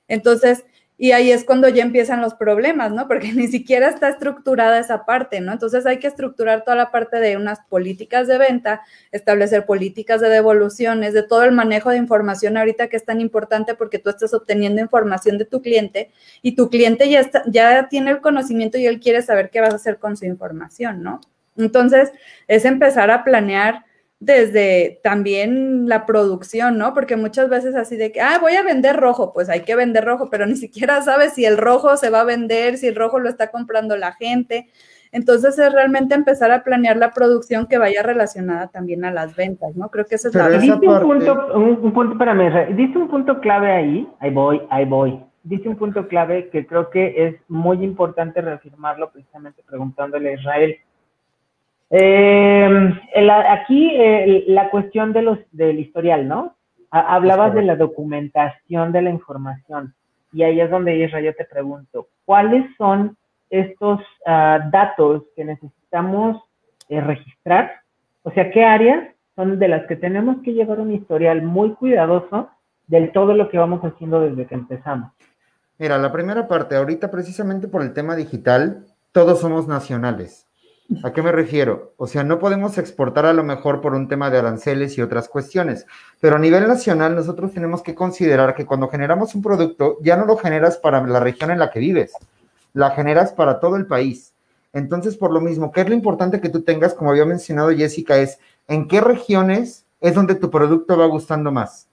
Entonces, 0.08 0.64
y 1.02 1.10
ahí 1.10 1.32
es 1.32 1.42
cuando 1.42 1.68
ya 1.68 1.82
empiezan 1.82 2.20
los 2.20 2.34
problemas, 2.34 2.92
¿no? 2.92 3.08
Porque 3.08 3.32
ni 3.34 3.48
siquiera 3.48 3.88
está 3.88 4.08
estructurada 4.08 4.78
esa 4.78 5.04
parte, 5.04 5.40
¿no? 5.40 5.50
Entonces 5.50 5.84
hay 5.84 5.98
que 5.98 6.06
estructurar 6.06 6.62
toda 6.62 6.76
la 6.76 6.92
parte 6.92 7.16
de 7.16 7.36
unas 7.36 7.58
políticas 7.58 8.28
de 8.28 8.38
venta, 8.38 8.82
establecer 9.10 9.66
políticas 9.66 10.20
de 10.20 10.28
devoluciones, 10.28 11.12
de 11.12 11.24
todo 11.24 11.42
el 11.42 11.50
manejo 11.50 11.90
de 11.90 11.96
información 11.96 12.56
ahorita 12.56 12.86
que 12.86 12.96
es 12.96 13.04
tan 13.04 13.20
importante 13.20 13.74
porque 13.74 13.98
tú 13.98 14.10
estás 14.10 14.32
obteniendo 14.32 14.80
información 14.80 15.38
de 15.38 15.44
tu 15.44 15.60
cliente 15.60 16.12
y 16.40 16.54
tu 16.54 16.70
cliente 16.70 17.10
ya, 17.10 17.18
está, 17.18 17.42
ya 17.46 17.88
tiene 17.88 18.12
el 18.12 18.20
conocimiento 18.20 18.78
y 18.78 18.86
él 18.86 19.00
quiere 19.00 19.22
saber 19.22 19.50
qué 19.50 19.60
vas 19.60 19.72
a 19.72 19.76
hacer 19.76 19.98
con 19.98 20.16
su 20.16 20.24
información, 20.24 21.02
¿no? 21.02 21.20
Entonces 21.56 22.12
es 22.46 22.64
empezar 22.64 23.10
a 23.10 23.24
planear 23.24 23.86
desde 24.22 25.00
también 25.02 25.88
la 25.88 26.06
producción, 26.06 26.78
¿no? 26.78 26.94
Porque 26.94 27.16
muchas 27.16 27.48
veces 27.48 27.74
así 27.74 27.96
de 27.96 28.12
que, 28.12 28.20
ah, 28.20 28.38
voy 28.40 28.54
a 28.54 28.62
vender 28.62 28.96
rojo, 28.96 29.32
pues 29.32 29.48
hay 29.48 29.62
que 29.62 29.74
vender 29.74 30.04
rojo, 30.04 30.30
pero 30.30 30.46
ni 30.46 30.54
siquiera 30.54 31.02
sabes 31.02 31.32
si 31.32 31.44
el 31.44 31.58
rojo 31.58 31.96
se 31.96 32.08
va 32.08 32.20
a 32.20 32.24
vender, 32.24 32.78
si 32.78 32.86
el 32.86 32.94
rojo 32.94 33.18
lo 33.18 33.28
está 33.28 33.50
comprando 33.50 33.96
la 33.96 34.12
gente. 34.12 34.68
Entonces 35.10 35.58
es 35.58 35.72
realmente 35.72 36.14
empezar 36.14 36.52
a 36.52 36.62
planear 36.62 36.98
la 36.98 37.10
producción 37.10 37.66
que 37.66 37.78
vaya 37.78 38.04
relacionada 38.04 38.68
también 38.68 39.04
a 39.04 39.10
las 39.10 39.34
ventas, 39.34 39.74
¿no? 39.74 39.88
Creo 39.88 40.06
que 40.06 40.14
esa 40.14 40.28
es 40.28 40.34
la... 40.36 40.48
Dice 40.50 40.72
un 40.72 40.80
punto, 40.80 41.56
un, 41.56 41.92
punto, 41.92 42.12
espérame, 42.12 42.76
dice 42.76 42.98
un 42.98 43.08
punto 43.08 43.40
clave 43.40 43.72
ahí, 43.72 44.08
ahí 44.20 44.30
voy, 44.30 44.62
ahí 44.70 44.84
voy. 44.84 45.20
Dice 45.42 45.68
un 45.68 45.76
punto 45.76 46.06
clave 46.06 46.48
que 46.50 46.64
creo 46.64 46.90
que 46.90 47.26
es 47.26 47.34
muy 47.48 47.82
importante 47.82 48.40
reafirmarlo 48.40 49.10
precisamente 49.10 49.64
preguntándole 49.66 50.30
a 50.30 50.34
Israel 50.34 50.76
eh, 51.92 52.94
aquí 53.48 53.90
eh, 53.94 54.44
la 54.48 54.70
cuestión 54.70 55.12
de 55.12 55.22
los, 55.22 55.38
del 55.52 55.78
historial, 55.78 56.26
¿no? 56.26 56.56
Hablabas 56.90 57.54
de 57.54 57.62
la 57.62 57.76
documentación 57.76 58.92
de 58.92 59.02
la 59.02 59.10
información 59.10 59.94
y 60.32 60.42
ahí 60.42 60.60
es 60.60 60.70
donde 60.70 60.96
Isra 60.96 61.20
yo 61.20 61.34
te 61.34 61.44
pregunto, 61.44 62.08
¿cuáles 62.24 62.64
son 62.76 63.16
estos 63.50 64.00
ah, 64.26 64.60
datos 64.72 65.24
que 65.36 65.44
necesitamos 65.44 66.42
eh, 66.88 67.00
registrar? 67.00 67.72
O 68.22 68.30
sea, 68.30 68.50
¿qué 68.50 68.64
áreas 68.64 69.08
son 69.36 69.58
de 69.58 69.68
las 69.68 69.86
que 69.86 69.96
tenemos 69.96 70.38
que 70.42 70.54
llevar 70.54 70.80
un 70.80 70.92
historial 70.92 71.42
muy 71.42 71.74
cuidadoso 71.74 72.50
del 72.86 73.12
todo 73.12 73.34
lo 73.34 73.50
que 73.50 73.58
vamos 73.58 73.82
haciendo 73.82 74.20
desde 74.20 74.46
que 74.46 74.54
empezamos? 74.54 75.12
Mira, 75.78 75.98
la 75.98 76.12
primera 76.12 76.48
parte, 76.48 76.76
ahorita 76.76 77.10
precisamente 77.10 77.68
por 77.68 77.82
el 77.82 77.92
tema 77.92 78.16
digital, 78.16 78.86
todos 79.12 79.40
somos 79.40 79.68
nacionales. 79.68 80.46
¿A 81.02 81.12
qué 81.12 81.22
me 81.22 81.32
refiero? 81.32 81.94
O 81.96 82.06
sea, 82.06 82.24
no 82.24 82.38
podemos 82.38 82.76
exportar 82.78 83.26
a 83.26 83.32
lo 83.32 83.44
mejor 83.44 83.80
por 83.80 83.94
un 83.94 84.08
tema 84.08 84.30
de 84.30 84.38
aranceles 84.38 84.98
y 84.98 85.02
otras 85.02 85.28
cuestiones, 85.28 85.86
pero 86.20 86.36
a 86.36 86.38
nivel 86.38 86.66
nacional 86.66 87.14
nosotros 87.14 87.52
tenemos 87.52 87.82
que 87.82 87.94
considerar 87.94 88.54
que 88.54 88.66
cuando 88.66 88.88
generamos 88.88 89.34
un 89.34 89.42
producto 89.42 89.98
ya 90.02 90.16
no 90.16 90.26
lo 90.26 90.36
generas 90.36 90.78
para 90.78 91.06
la 91.06 91.20
región 91.20 91.50
en 91.50 91.58
la 91.58 91.70
que 91.70 91.80
vives, 91.80 92.12
la 92.74 92.90
generas 92.90 93.32
para 93.32 93.60
todo 93.60 93.76
el 93.76 93.86
país. 93.86 94.32
Entonces, 94.72 95.16
por 95.16 95.32
lo 95.32 95.40
mismo, 95.40 95.70
¿qué 95.72 95.82
es 95.82 95.88
lo 95.88 95.94
importante 95.94 96.40
que 96.40 96.48
tú 96.48 96.62
tengas, 96.62 96.94
como 96.94 97.10
había 97.10 97.24
mencionado 97.24 97.70
Jessica, 97.70 98.16
es 98.16 98.38
en 98.68 98.88
qué 98.88 99.00
regiones 99.00 99.84
es 100.00 100.14
donde 100.14 100.34
tu 100.34 100.50
producto 100.50 100.96
va 100.96 101.06
gustando 101.06 101.52
más? 101.52 101.88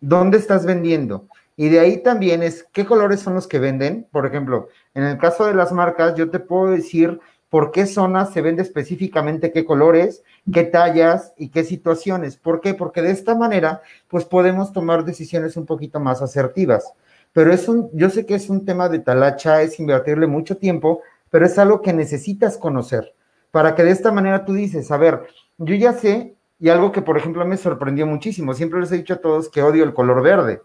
¿Dónde 0.00 0.38
estás 0.38 0.64
vendiendo? 0.64 1.26
Y 1.56 1.68
de 1.68 1.80
ahí 1.80 2.02
también 2.02 2.42
es 2.42 2.66
qué 2.72 2.86
colores 2.86 3.20
son 3.20 3.34
los 3.34 3.46
que 3.48 3.58
venden. 3.58 4.06
Por 4.12 4.26
ejemplo, 4.26 4.68
en 4.94 5.02
el 5.02 5.18
caso 5.18 5.44
de 5.44 5.54
las 5.54 5.72
marcas, 5.72 6.14
yo 6.14 6.30
te 6.30 6.38
puedo 6.38 6.70
decir 6.70 7.20
por 7.50 7.70
qué 7.70 7.86
zonas 7.86 8.32
se 8.32 8.42
vende 8.42 8.62
específicamente 8.62 9.52
qué 9.52 9.64
colores, 9.64 10.22
qué 10.52 10.64
tallas 10.64 11.32
y 11.36 11.48
qué 11.48 11.64
situaciones. 11.64 12.36
¿Por 12.36 12.60
qué? 12.60 12.74
Porque 12.74 13.02
de 13.02 13.10
esta 13.10 13.34
manera, 13.34 13.82
pues 14.08 14.24
podemos 14.24 14.72
tomar 14.72 15.04
decisiones 15.04 15.56
un 15.56 15.66
poquito 15.66 16.00
más 16.00 16.20
asertivas. 16.22 16.92
Pero 17.32 17.52
es 17.52 17.68
un, 17.68 17.90
yo 17.92 18.10
sé 18.10 18.26
que 18.26 18.34
es 18.34 18.48
un 18.50 18.64
tema 18.64 18.88
de 18.88 18.98
talacha, 18.98 19.62
es 19.62 19.78
invertirle 19.80 20.26
mucho 20.26 20.56
tiempo, 20.56 21.02
pero 21.30 21.46
es 21.46 21.58
algo 21.58 21.82
que 21.82 21.92
necesitas 21.92 22.58
conocer 22.58 23.14
para 23.50 23.74
que 23.74 23.84
de 23.84 23.90
esta 23.90 24.12
manera 24.12 24.44
tú 24.44 24.52
dices, 24.52 24.90
a 24.90 24.96
ver, 24.96 25.26
yo 25.58 25.74
ya 25.74 25.92
sé, 25.92 26.34
y 26.60 26.68
algo 26.68 26.92
que 26.92 27.02
por 27.02 27.16
ejemplo 27.16 27.44
me 27.46 27.56
sorprendió 27.56 28.06
muchísimo, 28.06 28.54
siempre 28.54 28.80
les 28.80 28.92
he 28.92 28.96
dicho 28.96 29.14
a 29.14 29.20
todos 29.20 29.48
que 29.48 29.62
odio 29.62 29.84
el 29.84 29.94
color 29.94 30.22
verde. 30.22 30.62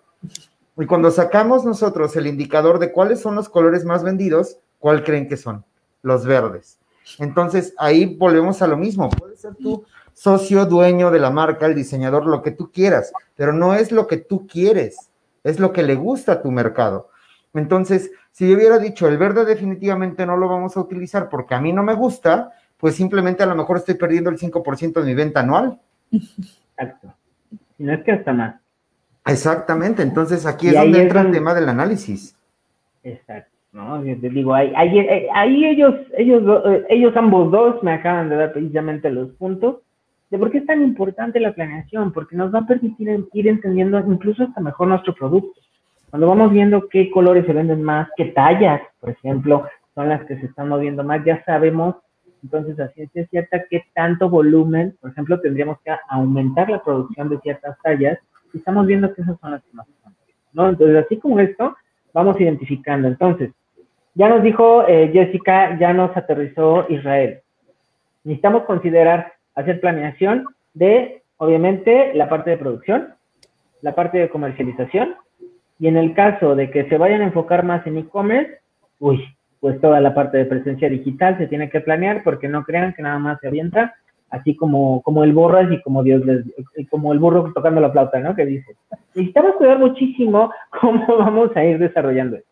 Y 0.77 0.85
cuando 0.85 1.11
sacamos 1.11 1.65
nosotros 1.65 2.15
el 2.15 2.27
indicador 2.27 2.79
de 2.79 2.91
cuáles 2.91 3.21
son 3.21 3.35
los 3.35 3.47
colores 3.47 3.85
más 3.85 4.03
vendidos, 4.03 4.57
¿cuál 4.79 5.03
creen 5.03 5.27
que 5.27 5.37
son? 5.37 5.63
Los 6.03 6.25
verdes. 6.25 6.77
Entonces, 7.17 7.73
ahí 7.79 8.15
volvemos 8.15 8.61
a 8.61 8.67
lo 8.67 8.77
mismo. 8.77 9.09
Puedes 9.09 9.41
ser 9.41 9.55
tú 9.55 9.83
socio, 10.13 10.65
dueño 10.65 11.09
de 11.09 11.19
la 11.19 11.31
marca, 11.31 11.65
el 11.65 11.75
diseñador, 11.75 12.27
lo 12.27 12.41
que 12.41 12.51
tú 12.51 12.71
quieras, 12.71 13.11
pero 13.35 13.51
no 13.51 13.73
es 13.73 13.91
lo 13.91 14.07
que 14.07 14.17
tú 14.17 14.45
quieres, 14.45 15.09
es 15.43 15.59
lo 15.59 15.73
que 15.73 15.83
le 15.83 15.95
gusta 15.95 16.33
a 16.33 16.41
tu 16.41 16.51
mercado. 16.51 17.09
Entonces, 17.53 18.11
si 18.31 18.47
yo 18.47 18.55
hubiera 18.55 18.79
dicho 18.79 19.07
el 19.07 19.17
verde 19.17 19.45
definitivamente 19.45 20.25
no 20.25 20.37
lo 20.37 20.47
vamos 20.47 20.75
a 20.75 20.79
utilizar 20.79 21.29
porque 21.29 21.55
a 21.55 21.61
mí 21.61 21.71
no 21.71 21.83
me 21.83 21.93
gusta, 21.93 22.51
pues 22.77 22.95
simplemente 22.95 23.43
a 23.43 23.45
lo 23.45 23.55
mejor 23.55 23.77
estoy 23.77 23.95
perdiendo 23.95 24.29
el 24.29 24.39
5% 24.39 24.93
de 24.93 25.03
mi 25.03 25.13
venta 25.13 25.41
anual. 25.41 25.79
Exacto. 26.11 27.13
Si 27.77 27.83
no 27.83 27.93
es 27.93 28.03
que 28.03 28.11
hasta 28.11 28.33
más. 28.33 28.55
Exactamente, 29.25 30.01
entonces 30.03 30.45
aquí 30.45 30.67
es 30.67 30.75
donde 30.75 31.01
entra 31.01 31.21
el 31.21 31.31
tema 31.31 31.53
del 31.53 31.69
análisis. 31.69 32.35
Exacto. 33.03 33.52
¿No? 33.73 34.01
Te 34.01 34.29
digo, 34.29 34.53
ahí, 34.53 34.71
ahí, 34.75 35.65
ellos, 35.65 35.95
ellos, 36.15 36.61
eh, 36.65 36.85
ellos 36.89 37.15
ambos 37.17 37.51
dos 37.51 37.83
me 37.83 37.91
acaban 37.91 38.29
de 38.29 38.35
dar 38.37 38.53
precisamente 38.53 39.09
los 39.09 39.31
puntos 39.31 39.77
de 40.29 40.39
por 40.39 40.51
qué 40.51 40.59
es 40.59 40.65
tan 40.65 40.81
importante 40.81 41.39
la 41.39 41.53
planeación, 41.53 42.11
porque 42.11 42.35
nos 42.35 42.53
va 42.53 42.59
a 42.59 42.67
permitir 42.67 43.27
ir 43.33 43.47
entendiendo 43.47 43.99
incluso 43.99 44.43
hasta 44.43 44.61
mejor 44.61 44.87
nuestro 44.87 45.13
producto. 45.13 45.59
Cuando 46.09 46.27
vamos 46.27 46.51
viendo 46.51 46.87
qué 46.89 47.11
colores 47.11 47.45
se 47.45 47.53
venden 47.53 47.83
más, 47.83 48.07
qué 48.15 48.25
tallas, 48.25 48.81
por 48.99 49.11
ejemplo, 49.11 49.67
son 49.93 50.09
las 50.09 50.23
que 50.25 50.39
se 50.39 50.45
están 50.47 50.69
moviendo 50.69 51.03
más, 51.03 51.23
ya 51.25 51.43
sabemos, 51.43 51.95
entonces 52.43 52.79
a 52.79 52.89
ciencia 52.89 53.27
cierta, 53.27 53.63
qué 53.69 53.83
tanto 53.93 54.29
volumen, 54.29 54.95
por 55.01 55.11
ejemplo, 55.11 55.39
tendríamos 55.39 55.79
que 55.83 55.91
aumentar 56.09 56.69
la 56.69 56.83
producción 56.83 57.29
de 57.29 57.39
ciertas 57.39 57.77
tallas, 57.83 58.17
y 58.53 58.57
estamos 58.57 58.85
viendo 58.85 59.13
que 59.13 59.21
esas 59.21 59.39
son 59.39 59.51
las 59.51 59.63
que 59.63 59.73
más 59.73 59.87
están 59.87 60.13
¿no? 60.53 60.69
Entonces, 60.69 61.05
así 61.05 61.17
como 61.17 61.39
esto, 61.39 61.75
vamos 62.13 62.39
identificando. 62.39 63.07
Entonces, 63.07 63.51
ya 64.15 64.29
nos 64.29 64.43
dijo 64.43 64.87
eh, 64.87 65.09
Jessica, 65.11 65.77
ya 65.79 65.93
nos 65.93 66.15
aterrizó 66.15 66.85
Israel. 66.89 67.39
Necesitamos 68.23 68.63
considerar 68.63 69.33
hacer 69.55 69.79
planeación 69.79 70.45
de, 70.73 71.21
obviamente, 71.37 72.13
la 72.13 72.29
parte 72.29 72.51
de 72.51 72.57
producción, 72.57 73.15
la 73.81 73.95
parte 73.95 74.17
de 74.17 74.29
comercialización, 74.29 75.15
y 75.79 75.87
en 75.87 75.97
el 75.97 76.13
caso 76.13 76.55
de 76.55 76.69
que 76.69 76.87
se 76.87 76.97
vayan 76.97 77.21
a 77.21 77.25
enfocar 77.25 77.65
más 77.65 77.85
en 77.87 77.97
e-commerce, 77.97 78.59
uy, 78.99 79.23
pues 79.59 79.79
toda 79.81 79.99
la 79.99 80.13
parte 80.13 80.37
de 80.37 80.45
presencia 80.45 80.89
digital 80.89 81.37
se 81.37 81.47
tiene 81.47 81.69
que 81.69 81.81
planear 81.81 82.23
porque 82.23 82.47
no 82.47 82.63
crean 82.63 82.93
que 82.93 83.01
nada 83.01 83.19
más 83.19 83.39
se 83.39 83.47
avienta, 83.47 83.95
así 84.29 84.55
como, 84.55 85.01
como 85.01 85.23
el 85.23 85.33
borras 85.33 85.71
y 85.71 85.81
como 85.81 86.03
Dios 86.03 86.25
les, 86.25 86.45
como 86.89 87.13
el 87.13 87.19
burro 87.19 87.51
tocando 87.53 87.81
la 87.81 87.91
flauta, 87.91 88.19
¿no? 88.19 88.35
Que 88.35 88.45
dice. 88.45 88.75
Necesitamos 89.15 89.55
cuidar 89.55 89.79
muchísimo 89.79 90.51
cómo 90.81 91.05
vamos 91.17 91.55
a 91.55 91.63
ir 91.63 91.79
desarrollando 91.79 92.37
esto. 92.37 92.49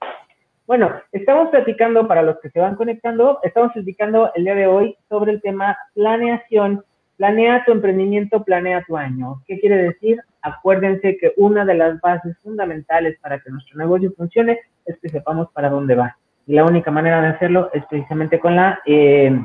Bueno, 0.72 0.90
estamos 1.12 1.50
platicando, 1.50 2.08
para 2.08 2.22
los 2.22 2.40
que 2.40 2.50
se 2.50 2.62
van 2.62 2.78
conectando, 2.78 3.40
estamos 3.44 3.74
platicando 3.74 4.32
el 4.36 4.46
día 4.46 4.56
de 4.56 4.68
hoy 4.68 4.96
sobre 5.10 5.34
el 5.34 5.42
tema 5.42 5.78
planeación. 5.94 6.86
Planea 7.18 7.66
tu 7.66 7.74
emprendimiento, 7.74 8.42
planea 8.46 8.82
tu 8.88 8.96
año. 8.96 9.42
¿Qué 9.46 9.60
quiere 9.60 9.76
decir? 9.76 10.22
Acuérdense 10.42 11.18
que 11.18 11.34
una 11.36 11.66
de 11.66 11.74
las 11.74 12.00
bases 12.00 12.38
fundamentales 12.42 13.20
para 13.20 13.42
que 13.42 13.50
nuestro 13.50 13.78
negocio 13.80 14.14
funcione 14.16 14.60
es 14.86 14.98
que 15.02 15.10
sepamos 15.10 15.52
para 15.52 15.70
dónde 15.70 15.96
va. 15.96 16.16
Y 16.48 16.54
la 16.54 16.64
única 16.64 16.90
manera 16.90 17.22
de 17.22 17.28
hacerlo 17.28 17.70
es 17.74 17.86
precisamente 17.88 18.40
con 18.40 18.56
la, 18.56 18.80
eh, 18.86 19.44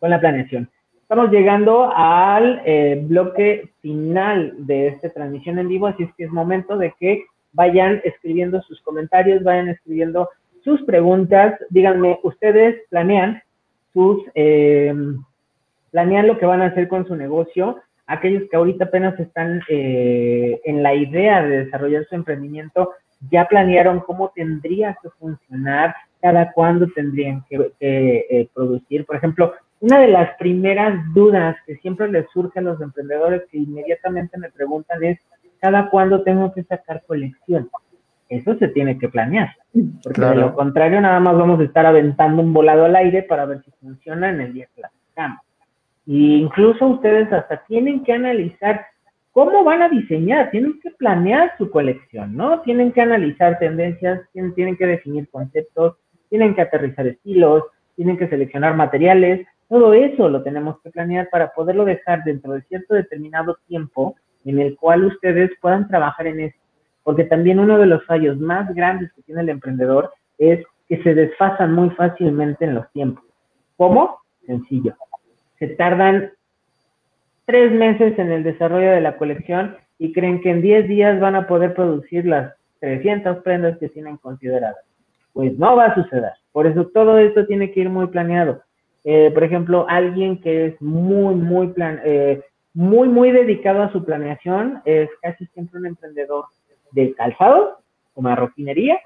con 0.00 0.10
la 0.10 0.18
planeación. 0.18 0.68
Estamos 1.02 1.30
llegando 1.30 1.92
al 1.94 2.62
eh, 2.64 3.00
bloque 3.00 3.70
final 3.80 4.54
de 4.58 4.88
esta 4.88 5.08
transmisión 5.10 5.60
en 5.60 5.68
vivo, 5.68 5.86
así 5.86 6.02
es 6.02 6.12
que 6.16 6.24
es 6.24 6.32
momento 6.32 6.76
de 6.76 6.92
que 6.98 7.26
vayan 7.52 8.00
escribiendo 8.04 8.60
sus 8.62 8.80
comentarios, 8.82 9.42
vayan 9.42 9.68
escribiendo 9.68 10.28
sus 10.64 10.82
preguntas. 10.82 11.58
Díganme, 11.70 12.18
¿ustedes 12.22 12.80
planean 12.90 13.42
sus, 13.92 14.22
eh, 14.34 14.94
planean 15.90 16.26
lo 16.26 16.38
que 16.38 16.46
van 16.46 16.62
a 16.62 16.66
hacer 16.66 16.88
con 16.88 17.06
su 17.06 17.16
negocio? 17.16 17.80
Aquellos 18.06 18.44
que 18.50 18.56
ahorita 18.56 18.86
apenas 18.86 19.18
están 19.20 19.62
eh, 19.68 20.60
en 20.64 20.82
la 20.82 20.94
idea 20.94 21.42
de 21.42 21.64
desarrollar 21.64 22.04
su 22.06 22.14
emprendimiento, 22.14 22.92
ya 23.30 23.46
planearon 23.46 24.00
cómo 24.00 24.32
tendría 24.34 24.96
que 25.02 25.08
funcionar, 25.10 25.94
cada 26.20 26.52
cuándo 26.52 26.86
tendrían 26.94 27.44
que, 27.48 27.72
eh, 27.80 28.48
producir. 28.52 29.06
Por 29.06 29.16
ejemplo, 29.16 29.52
una 29.80 30.00
de 30.00 30.08
las 30.08 30.36
primeras 30.36 30.94
dudas 31.12 31.56
que 31.66 31.76
siempre 31.76 32.08
les 32.10 32.28
surge 32.30 32.58
a 32.58 32.62
los 32.62 32.80
emprendedores 32.80 33.42
que 33.50 33.58
inmediatamente 33.58 34.38
me 34.38 34.50
preguntan 34.50 35.02
es, 35.02 35.18
cada 35.62 35.88
cuándo 35.90 36.22
tengo 36.24 36.52
que 36.52 36.64
sacar 36.64 37.04
colección. 37.06 37.70
Eso 38.28 38.56
se 38.56 38.68
tiene 38.68 38.98
que 38.98 39.08
planear, 39.08 39.54
porque 40.02 40.20
de 40.20 40.34
lo 40.34 40.54
contrario 40.54 41.00
nada 41.00 41.20
más 41.20 41.36
vamos 41.36 41.60
a 41.60 41.64
estar 41.64 41.86
aventando 41.86 42.42
un 42.42 42.52
volado 42.52 42.84
al 42.84 42.96
aire 42.96 43.22
para 43.22 43.44
ver 43.44 43.62
si 43.62 43.70
funciona 43.80 44.30
en 44.30 44.40
el 44.40 44.54
día 44.54 44.66
que 44.74 44.80
la 44.80 44.90
sacamos. 45.08 45.40
Y 46.04 46.36
incluso 46.36 46.86
ustedes 46.86 47.32
hasta 47.32 47.64
tienen 47.66 48.02
que 48.02 48.12
analizar 48.12 48.86
cómo 49.30 49.62
van 49.62 49.82
a 49.82 49.88
diseñar, 49.88 50.50
tienen 50.50 50.80
que 50.82 50.90
planear 50.90 51.52
su 51.58 51.70
colección, 51.70 52.36
¿no? 52.36 52.60
Tienen 52.62 52.90
que 52.90 53.02
analizar 53.02 53.58
tendencias, 53.60 54.20
tienen, 54.32 54.54
tienen 54.54 54.76
que 54.76 54.86
definir 54.86 55.28
conceptos, 55.30 55.96
tienen 56.28 56.54
que 56.56 56.62
aterrizar 56.62 57.06
estilos, 57.06 57.64
tienen 57.94 58.16
que 58.16 58.28
seleccionar 58.28 58.74
materiales, 58.74 59.46
todo 59.68 59.94
eso 59.94 60.28
lo 60.28 60.42
tenemos 60.42 60.80
que 60.82 60.90
planear 60.90 61.28
para 61.30 61.52
poderlo 61.52 61.84
dejar 61.84 62.24
dentro 62.24 62.54
de 62.54 62.62
cierto 62.62 62.94
determinado 62.94 63.58
tiempo 63.68 64.16
en 64.44 64.58
el 64.58 64.76
cual 64.76 65.04
ustedes 65.04 65.50
puedan 65.60 65.88
trabajar 65.88 66.26
en 66.26 66.40
eso. 66.40 66.58
Porque 67.02 67.24
también 67.24 67.58
uno 67.58 67.78
de 67.78 67.86
los 67.86 68.04
fallos 68.06 68.38
más 68.38 68.72
grandes 68.74 69.12
que 69.12 69.22
tiene 69.22 69.42
el 69.42 69.48
emprendedor 69.48 70.12
es 70.38 70.64
que 70.88 71.02
se 71.02 71.14
desfasan 71.14 71.72
muy 71.72 71.90
fácilmente 71.90 72.64
en 72.64 72.74
los 72.74 72.90
tiempos. 72.92 73.24
¿Cómo? 73.76 74.18
Sencillo. 74.46 74.94
Se 75.58 75.68
tardan 75.68 76.30
tres 77.46 77.72
meses 77.72 78.18
en 78.18 78.30
el 78.30 78.42
desarrollo 78.42 78.90
de 78.90 79.00
la 79.00 79.16
colección 79.16 79.76
y 79.98 80.12
creen 80.12 80.40
que 80.40 80.50
en 80.50 80.62
10 80.62 80.88
días 80.88 81.20
van 81.20 81.36
a 81.36 81.46
poder 81.46 81.74
producir 81.74 82.26
las 82.26 82.54
300 82.80 83.38
prendas 83.38 83.78
que 83.78 83.88
tienen 83.88 84.16
consideradas. 84.16 84.76
Pues 85.32 85.56
no 85.58 85.76
va 85.76 85.86
a 85.86 85.94
suceder. 85.94 86.32
Por 86.52 86.66
eso 86.66 86.88
todo 86.88 87.18
esto 87.18 87.46
tiene 87.46 87.70
que 87.70 87.80
ir 87.80 87.88
muy 87.88 88.08
planeado. 88.08 88.62
Eh, 89.04 89.30
por 89.32 89.44
ejemplo, 89.44 89.86
alguien 89.88 90.40
que 90.40 90.66
es 90.66 90.82
muy, 90.82 91.34
muy 91.34 91.68
plan, 91.68 92.00
eh, 92.04 92.42
muy, 92.74 93.08
muy 93.08 93.30
dedicado 93.30 93.82
a 93.82 93.92
su 93.92 94.04
planeación. 94.04 94.80
Es 94.84 95.10
casi 95.20 95.46
siempre 95.46 95.78
un 95.78 95.86
emprendedor 95.86 96.46
de 96.92 97.14
calzado, 97.14 97.78
o 98.14 98.22
marroquinería 98.22 99.00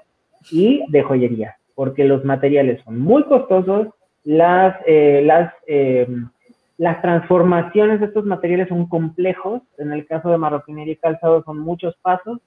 y 0.51 0.83
de 0.89 1.01
joyería, 1.03 1.57
porque 1.75 2.03
los 2.03 2.23
materiales 2.25 2.81
son 2.83 2.99
muy 2.99 3.23
costosos, 3.23 3.87
las, 4.23 4.75
eh, 4.85 5.21
las, 5.23 5.53
em, 5.67 6.29
las 6.77 7.01
transformaciones 7.01 7.99
de 7.99 8.07
estos 8.07 8.25
materiales 8.25 8.67
son 8.67 8.87
complejos. 8.87 9.61
En 9.77 9.91
el 9.91 10.05
caso 10.05 10.29
de 10.29 10.37
marroquinería 10.37 10.93
y 10.93 10.97
calzado 10.97 11.43
son 11.43 11.59
muchos 11.59 11.95
pasos. 12.01 12.39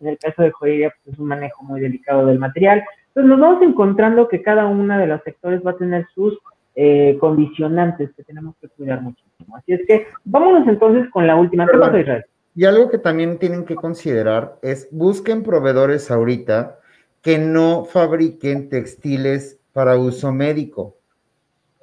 En 0.00 0.08
el 0.08 0.18
caso 0.18 0.42
de 0.42 0.50
joyería 0.50 0.92
pues, 1.04 1.14
es 1.14 1.20
un 1.20 1.28
manejo 1.28 1.62
muy 1.62 1.80
delicado 1.80 2.26
del 2.26 2.38
material. 2.38 2.82
Entonces 3.08 3.30
nos 3.30 3.40
vamos 3.40 3.62
encontrando 3.62 4.28
que 4.28 4.42
cada 4.42 4.66
uno 4.66 4.98
de 4.98 5.06
los 5.06 5.22
sectores 5.22 5.60
va 5.64 5.72
a 5.72 5.76
tener 5.76 6.06
sus 6.14 6.38
eh, 6.78 7.16
condicionantes 7.18 8.10
que 8.14 8.22
tenemos 8.22 8.54
que 8.60 8.68
cuidar 8.68 9.00
muchísimo. 9.00 9.56
Así 9.56 9.72
es 9.72 9.80
que 9.88 10.08
vámonos 10.24 10.68
entonces 10.68 11.08
con 11.10 11.26
la 11.26 11.34
última 11.34 11.64
pregunta, 11.66 11.98
Israel. 11.98 12.24
Y 12.54 12.66
algo 12.66 12.90
que 12.90 12.98
también 12.98 13.38
tienen 13.38 13.64
que 13.64 13.76
considerar 13.76 14.58
es 14.60 14.86
busquen 14.90 15.42
proveedores 15.42 16.10
ahorita 16.10 16.78
que 17.22 17.38
no 17.38 17.86
fabriquen 17.86 18.68
textiles 18.68 19.58
para 19.72 19.96
uso 19.96 20.32
médico, 20.32 20.96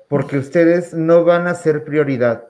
porque 0.07 0.37
ustedes 0.37 0.93
no 0.93 1.25
van 1.25 1.47
a 1.47 1.55
ser 1.55 1.83
prioridad. 1.83 2.47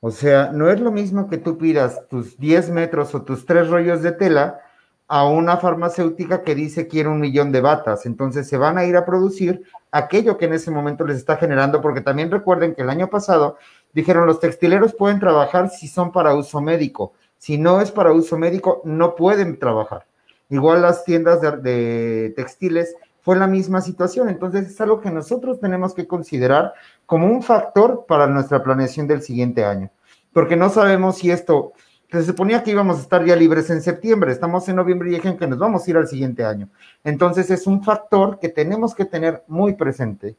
O 0.00 0.10
sea, 0.10 0.52
no 0.52 0.70
es 0.70 0.80
lo 0.80 0.90
mismo 0.90 1.28
que 1.28 1.36
tú 1.36 1.58
pidas 1.58 2.08
tus 2.08 2.38
10 2.38 2.70
metros 2.70 3.14
o 3.14 3.22
tus 3.22 3.44
tres 3.44 3.68
rollos 3.68 4.02
de 4.02 4.12
tela 4.12 4.60
a 5.08 5.26
una 5.26 5.56
farmacéutica 5.58 6.42
que 6.42 6.54
dice 6.54 6.88
quiere 6.88 7.08
un 7.08 7.20
millón 7.20 7.52
de 7.52 7.60
batas. 7.60 8.06
Entonces 8.06 8.48
se 8.48 8.56
van 8.56 8.78
a 8.78 8.84
ir 8.84 8.96
a 8.96 9.04
producir 9.04 9.62
aquello 9.92 10.36
que 10.36 10.46
en 10.46 10.54
ese 10.54 10.70
momento 10.70 11.04
les 11.06 11.16
está 11.18 11.36
generando, 11.36 11.80
porque 11.80 12.00
también 12.00 12.30
recuerden 12.30 12.74
que 12.74 12.82
el 12.82 12.90
año 12.90 13.08
pasado 13.08 13.56
dijeron 13.92 14.26
los 14.26 14.40
textileros 14.40 14.94
pueden 14.94 15.20
trabajar 15.20 15.70
si 15.70 15.88
son 15.88 16.12
para 16.12 16.34
uso 16.34 16.60
médico. 16.60 17.12
Si 17.38 17.58
no 17.58 17.80
es 17.80 17.90
para 17.90 18.12
uso 18.12 18.38
médico, 18.38 18.80
no 18.84 19.14
pueden 19.14 19.58
trabajar. 19.58 20.06
Igual 20.48 20.82
las 20.82 21.04
tiendas 21.04 21.40
de, 21.40 21.56
de 21.56 22.32
textiles 22.34 22.94
fue 23.20 23.36
la 23.36 23.46
misma 23.46 23.80
situación. 23.80 24.28
Entonces 24.28 24.66
es 24.68 24.80
algo 24.80 25.00
que 25.00 25.10
nosotros 25.10 25.60
tenemos 25.60 25.94
que 25.94 26.06
considerar 26.06 26.74
como 27.06 27.26
un 27.26 27.42
factor 27.42 28.06
para 28.06 28.26
nuestra 28.26 28.62
planeación 28.62 29.06
del 29.06 29.22
siguiente 29.22 29.64
año, 29.64 29.90
porque 30.32 30.56
no 30.56 30.70
sabemos 30.70 31.18
si 31.18 31.30
esto 31.30 31.72
se 32.10 32.22
suponía 32.22 32.62
que 32.62 32.70
íbamos 32.70 32.98
a 32.98 33.02
estar 33.02 33.24
ya 33.24 33.34
libres 33.34 33.68
en 33.70 33.80
septiembre, 33.80 34.32
estamos 34.32 34.68
en 34.68 34.76
noviembre 34.76 35.08
y 35.08 35.14
dijeron 35.14 35.36
que 35.36 35.46
nos 35.46 35.58
vamos 35.58 35.86
a 35.86 35.90
ir 35.90 35.96
al 35.96 36.06
siguiente 36.06 36.44
año. 36.44 36.68
Entonces 37.04 37.50
es 37.50 37.66
un 37.66 37.82
factor 37.82 38.38
que 38.38 38.48
tenemos 38.48 38.94
que 38.94 39.04
tener 39.04 39.42
muy 39.48 39.74
presente. 39.74 40.36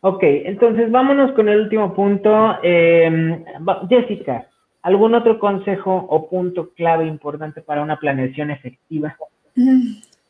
Ok, 0.00 0.22
entonces 0.22 0.90
vámonos 0.90 1.32
con 1.32 1.48
el 1.48 1.62
último 1.62 1.94
punto. 1.94 2.62
Em, 2.62 3.44
Jessica, 3.88 4.46
¿algún 4.82 5.14
otro 5.14 5.38
consejo 5.38 5.94
o 5.94 6.28
punto 6.28 6.70
clave 6.74 7.06
importante 7.06 7.62
para 7.62 7.82
una 7.82 7.98
planeación 7.98 8.50
efectiva? 8.50 9.16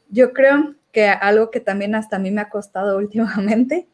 Yo 0.09 0.33
creo 0.33 0.75
que 0.93 1.09
algo 1.09 1.51
que 1.51 1.61
también 1.61 1.95
hasta 1.95 2.17
a 2.17 2.19
mí 2.21 2.31
me 2.31 2.41
ha 2.41 2.49
costado 2.49 2.97
últimamente, 2.99 3.87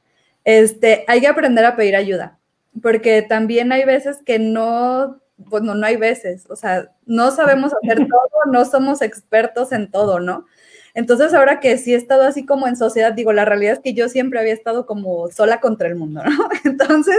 este, 0.44 1.04
hay 1.08 1.20
que 1.20 1.28
aprender 1.28 1.64
a 1.64 1.74
pedir 1.74 1.96
ayuda, 1.96 2.38
porque 2.82 3.22
también 3.22 3.72
hay 3.72 3.84
veces 3.84 4.22
que 4.24 4.38
no 4.38 5.21
bueno, 5.36 5.74
no 5.74 5.86
hay 5.86 5.96
veces, 5.96 6.46
o 6.48 6.56
sea, 6.56 6.90
no 7.06 7.30
sabemos 7.30 7.72
hacer 7.82 7.98
todo, 8.08 8.52
no 8.52 8.64
somos 8.64 9.02
expertos 9.02 9.72
en 9.72 9.90
todo, 9.90 10.20
¿no? 10.20 10.46
Entonces, 10.94 11.32
ahora 11.32 11.60
que 11.60 11.78
sí 11.78 11.94
he 11.94 11.96
estado 11.96 12.22
así 12.22 12.44
como 12.44 12.68
en 12.68 12.76
sociedad, 12.76 13.12
digo, 13.12 13.32
la 13.32 13.44
realidad 13.44 13.74
es 13.74 13.80
que 13.80 13.94
yo 13.94 14.08
siempre 14.08 14.38
había 14.40 14.52
estado 14.52 14.84
como 14.84 15.30
sola 15.30 15.60
contra 15.60 15.88
el 15.88 15.96
mundo, 15.96 16.22
¿no? 16.24 16.48
Entonces, 16.64 17.18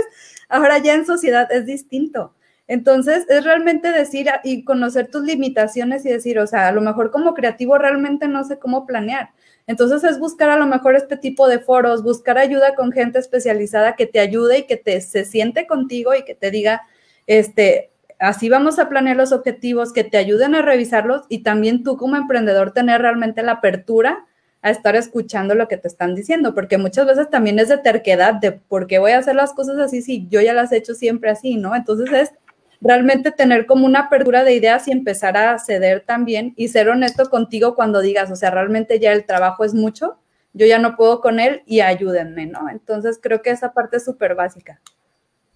ahora 0.49 0.78
ya 0.78 0.93
en 0.93 1.06
sociedad 1.06 1.52
es 1.52 1.65
distinto. 1.65 2.34
Entonces, 2.67 3.26
es 3.30 3.43
realmente 3.43 3.91
decir 3.91 4.28
y 4.43 4.63
conocer 4.63 5.10
tus 5.10 5.23
limitaciones 5.23 6.06
y 6.06 6.10
decir, 6.10 6.39
o 6.39 6.47
sea, 6.47 6.67
a 6.69 6.71
lo 6.71 6.82
mejor 6.82 7.12
como 7.12 7.34
creativo 7.34 7.78
realmente 7.78 8.28
no 8.28 8.43
sé 8.43 8.58
cómo 8.58 8.86
planear. 8.86 9.32
Entonces, 9.67 10.04
es 10.04 10.19
buscar 10.19 10.49
a 10.49 10.58
lo 10.58 10.65
mejor 10.67 10.95
este 10.95 11.17
tipo 11.17 11.47
de 11.47 11.60
foros, 11.60 12.04
buscar 12.04 12.38
ayuda 12.38 12.76
con 12.76 12.91
gente 12.91 13.19
especializada 13.19 13.95
que 13.95 14.06
te 14.06 14.19
ayude 14.19 14.60
y 14.60 14.63
que 14.67 14.78
te 14.78 15.02
se 15.02 15.26
siente 15.26 15.67
contigo 15.67 16.13
y 16.15 16.23
que 16.23 16.36
te 16.36 16.52
diga, 16.52 16.84
este, 17.28 17.92
Así 18.23 18.47
vamos 18.47 18.79
a 18.79 18.88
planear 18.88 19.17
los 19.17 19.33
objetivos 19.33 19.91
que 19.91 20.05
te 20.05 20.15
ayuden 20.15 20.55
a 20.55 20.62
revisarlos 20.62 21.25
y 21.27 21.43
también 21.43 21.83
tú 21.83 21.97
como 21.97 22.15
emprendedor 22.15 22.71
tener 22.71 23.01
realmente 23.01 23.43
la 23.43 23.51
apertura 23.51 24.25
a 24.62 24.71
estar 24.71 24.95
escuchando 24.95 25.55
lo 25.55 25.67
que 25.67 25.75
te 25.75 25.89
están 25.89 26.15
diciendo, 26.15 26.55
porque 26.55 26.77
muchas 26.77 27.05
veces 27.05 27.29
también 27.29 27.59
es 27.59 27.67
de 27.67 27.79
terquedad, 27.79 28.36
de 28.36 28.53
por 28.53 28.88
qué 28.88 28.97
voy 28.97 29.12
a 29.12 29.17
hacer 29.17 29.36
las 29.36 29.51
cosas 29.51 29.77
así 29.77 30.01
si 30.01 30.25
yo 30.29 30.39
ya 30.39 30.53
las 30.53 30.71
he 30.71 30.77
hecho 30.77 30.93
siempre 30.93 31.31
así, 31.31 31.57
¿no? 31.57 31.75
Entonces 31.75 32.13
es 32.13 32.31
realmente 32.79 33.29
tener 33.31 33.65
como 33.65 33.86
una 33.86 33.99
apertura 34.03 34.45
de 34.45 34.55
ideas 34.55 34.88
y 34.88 34.93
empezar 34.93 35.36
a 35.36 35.59
ceder 35.59 36.05
también 36.05 36.53
y 36.55 36.69
ser 36.69 36.88
honesto 36.88 37.29
contigo 37.29 37.75
cuando 37.75 37.99
digas, 37.99 38.31
o 38.31 38.38
sea, 38.38 38.51
realmente 38.51 39.01
ya 39.01 39.12
el 39.12 39.25
trabajo 39.25 39.65
es 39.65 39.73
mucho, 39.73 40.17
yo 40.53 40.65
ya 40.65 40.79
no 40.79 40.95
puedo 40.95 41.19
con 41.19 41.41
él 41.41 41.62
y 41.65 41.81
ayúdenme, 41.81 42.45
¿no? 42.45 42.69
Entonces 42.69 43.19
creo 43.21 43.41
que 43.41 43.49
esa 43.49 43.73
parte 43.73 43.97
es 43.97 44.05
súper 44.05 44.33
básica. 44.33 44.79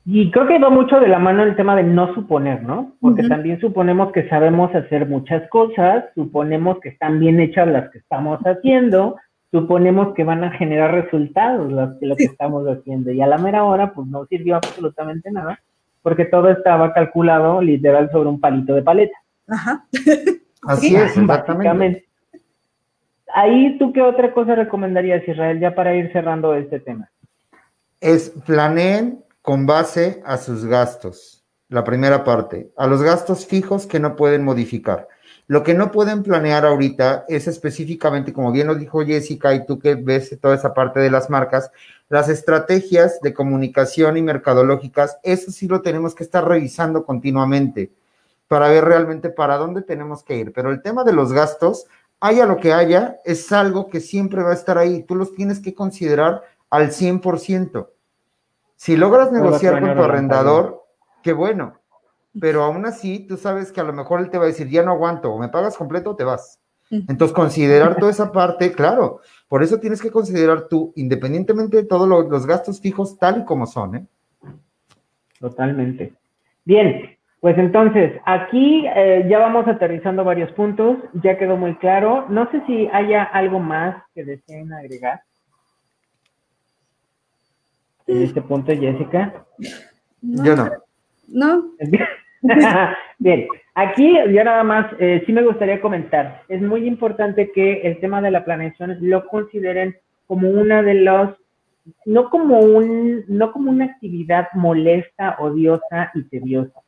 Y 0.10 0.32
creo 0.32 0.48
que 0.48 0.58
va 0.58 0.70
mucho 0.70 1.02
de 1.02 1.10
la 1.10 1.20
mano 1.20 1.44
el 1.44 1.58
tema 1.58 1.76
de 1.76 1.84
no 1.84 2.14
suponer, 2.14 2.64
¿no? 2.64 2.94
Porque 3.02 3.28
también 3.28 3.60
suponemos 3.60 4.14
que 4.14 4.30
sabemos 4.30 4.74
hacer 4.74 5.06
muchas 5.06 5.50
cosas, 5.50 6.06
suponemos 6.16 6.80
que 6.80 6.88
están 6.88 7.20
bien 7.20 7.42
hechas 7.42 7.68
las 7.68 7.90
que 7.92 7.98
estamos 7.98 8.40
haciendo, 8.46 9.18
suponemos 9.52 10.16
que 10.16 10.24
van 10.24 10.46
a 10.46 10.52
generar 10.52 10.94
resultados 10.94 11.70
las, 11.74 11.90
lo 12.00 12.16
que 12.16 12.24
estamos 12.24 12.66
haciendo. 12.70 13.12
Y 13.12 13.20
a 13.20 13.28
la 13.28 13.38
mera 13.38 13.66
hora, 13.66 13.94
pues 13.94 14.08
no 14.08 14.26
sirvió 14.28 14.56
absolutamente 14.56 15.30
nada, 15.30 15.60
porque 16.02 16.24
todo 16.24 16.52
estaba 16.52 16.94
calculado 16.94 17.62
literal 17.62 18.10
sobre 18.10 18.30
un 18.30 18.40
palito 18.40 18.76
de 18.76 18.84
paleta. 18.84 19.18
Ajá. 19.50 19.88
Así 20.64 20.96
es, 20.96 21.26
básicamente. 21.26 22.08
Ahí, 23.34 23.78
¿tú 23.78 23.92
qué 23.92 24.02
otra 24.02 24.32
cosa 24.32 24.56
recomendarías, 24.56 25.28
Israel, 25.28 25.60
ya 25.60 25.76
para 25.76 25.94
ir 25.98 26.14
cerrando 26.14 26.56
este 26.56 26.80
tema? 26.80 27.10
Es 28.00 28.30
planeen 28.46 29.27
con 29.48 29.66
base 29.66 30.22
a 30.26 30.36
sus 30.36 30.66
gastos. 30.66 31.46
La 31.70 31.86
primera 31.86 32.26
parte, 32.26 32.74
a 32.76 32.86
los 32.86 33.02
gastos 33.02 33.46
fijos 33.46 33.88
que 33.88 33.98
no 33.98 34.18
pueden 34.18 34.44
modificar. 34.44 35.08
Lo 35.48 35.64
que 35.64 35.74
no 35.74 35.90
pueden 35.90 36.22
planear 36.22 36.66
ahorita 36.66 37.24
es 37.30 37.48
específicamente, 37.48 38.34
como 38.34 38.52
bien 38.52 38.68
lo 38.68 38.76
dijo 38.76 39.06
Jessica 39.06 39.56
y 39.56 39.66
tú 39.66 39.80
que 39.80 39.96
ves 39.96 40.38
toda 40.42 40.56
esa 40.56 40.74
parte 40.74 41.00
de 41.00 41.10
las 41.10 41.30
marcas, 41.30 41.72
las 42.10 42.28
estrategias 42.28 43.22
de 43.22 43.34
comunicación 43.34 44.18
y 44.18 44.22
mercadológicas, 44.22 45.18
eso 45.24 45.50
sí 45.50 45.70
lo 45.70 45.82
tenemos 45.82 46.14
que 46.14 46.26
estar 46.26 46.46
revisando 46.46 47.06
continuamente 47.06 47.90
para 48.50 48.68
ver 48.68 48.84
realmente 48.84 49.30
para 49.30 49.56
dónde 49.56 49.82
tenemos 49.82 50.24
que 50.24 50.36
ir. 50.36 50.52
Pero 50.52 50.72
el 50.72 50.82
tema 50.82 51.06
de 51.06 51.14
los 51.14 51.32
gastos, 51.32 51.86
haya 52.20 52.46
lo 52.46 52.58
que 52.58 52.74
haya, 52.74 53.16
es 53.24 53.50
algo 53.54 53.88
que 53.88 54.02
siempre 54.02 54.44
va 54.44 54.52
a 54.52 54.56
estar 54.56 54.78
ahí. 54.78 55.04
Tú 55.04 55.16
los 55.16 55.34
tienes 55.36 55.62
que 55.62 55.74
considerar 55.74 56.42
al 56.70 56.92
100%. 56.92 57.88
Si 58.78 58.96
logras 58.96 59.32
negociar 59.32 59.82
con 59.82 59.96
tu 59.96 60.04
arrendador, 60.04 60.84
qué 61.24 61.34
bueno, 61.34 61.80
pero 62.40 62.64
aún 62.64 62.86
así 62.86 63.26
tú 63.28 63.36
sabes 63.36 63.72
que 63.72 63.82
a 63.82 63.84
lo 63.84 63.92
mejor 63.92 64.20
él 64.20 64.30
te 64.30 64.38
va 64.38 64.44
a 64.44 64.48
decir, 64.48 64.70
ya 64.70 64.84
no 64.84 64.92
aguanto, 64.92 65.34
o 65.34 65.40
me 65.40 65.50
pagas 65.50 65.76
completo 65.76 66.12
o 66.12 66.16
te 66.16 66.24
vas. 66.24 66.62
Entonces, 66.90 67.36
considerar 67.36 67.98
toda 67.98 68.12
esa 68.12 68.32
parte, 68.32 68.72
claro, 68.72 69.20
por 69.50 69.64
eso 69.64 69.80
tienes 69.80 70.02
que 70.02 70.12
considerar 70.12 70.68
tú, 70.70 70.94
independientemente 70.96 71.78
de 71.78 71.84
todos 71.86 72.08
los 72.08 72.46
gastos 72.46 72.80
fijos, 72.80 73.18
tal 73.18 73.42
y 73.42 73.46
como 73.46 73.66
son. 73.66 73.96
¿eh? 73.96 74.06
Totalmente. 75.40 76.14
Bien, 76.64 77.18
pues 77.42 77.58
entonces, 77.58 78.14
aquí 78.26 78.86
eh, 78.96 79.26
ya 79.28 79.40
vamos 79.40 79.68
aterrizando 79.68 80.24
varios 80.24 80.52
puntos, 80.52 80.98
ya 81.24 81.38
quedó 81.38 81.58
muy 81.58 81.76
claro. 81.78 82.26
No 82.30 82.50
sé 82.52 82.64
si 82.68 82.88
haya 82.94 83.24
algo 83.24 83.60
más 83.60 84.02
que 84.14 84.24
deseen 84.24 84.72
agregar 84.72 85.22
en 88.08 88.24
este 88.24 88.42
punto, 88.42 88.72
Jessica? 88.74 89.46
Yo 90.22 90.56
no. 90.56 90.70
No. 91.28 91.72
Bien, 93.20 93.48
aquí 93.76 94.14
ya 94.32 94.44
nada 94.44 94.64
más, 94.64 94.88
eh, 95.00 95.24
sí 95.26 95.34
me 95.34 95.44
gustaría 95.44 95.82
comentar, 95.82 96.44
es 96.48 96.62
muy 96.62 96.88
importante 96.88 97.52
que 97.52 97.82
el 97.82 98.00
tema 98.00 98.22
de 98.22 98.32
la 98.32 98.46
planeación 98.46 98.98
lo 99.02 99.28
consideren 99.28 99.98
como 100.28 100.50
una 100.50 100.84
de 100.84 100.94
los, 100.96 101.30
no 102.06 102.30
como 102.30 102.60
un, 102.60 103.24
no 103.28 103.52
como 103.52 103.72
una 103.72 103.86
actividad 103.86 104.48
molesta, 104.54 105.38
odiosa 105.40 106.12
y 106.14 106.24
tediosa, 106.24 106.80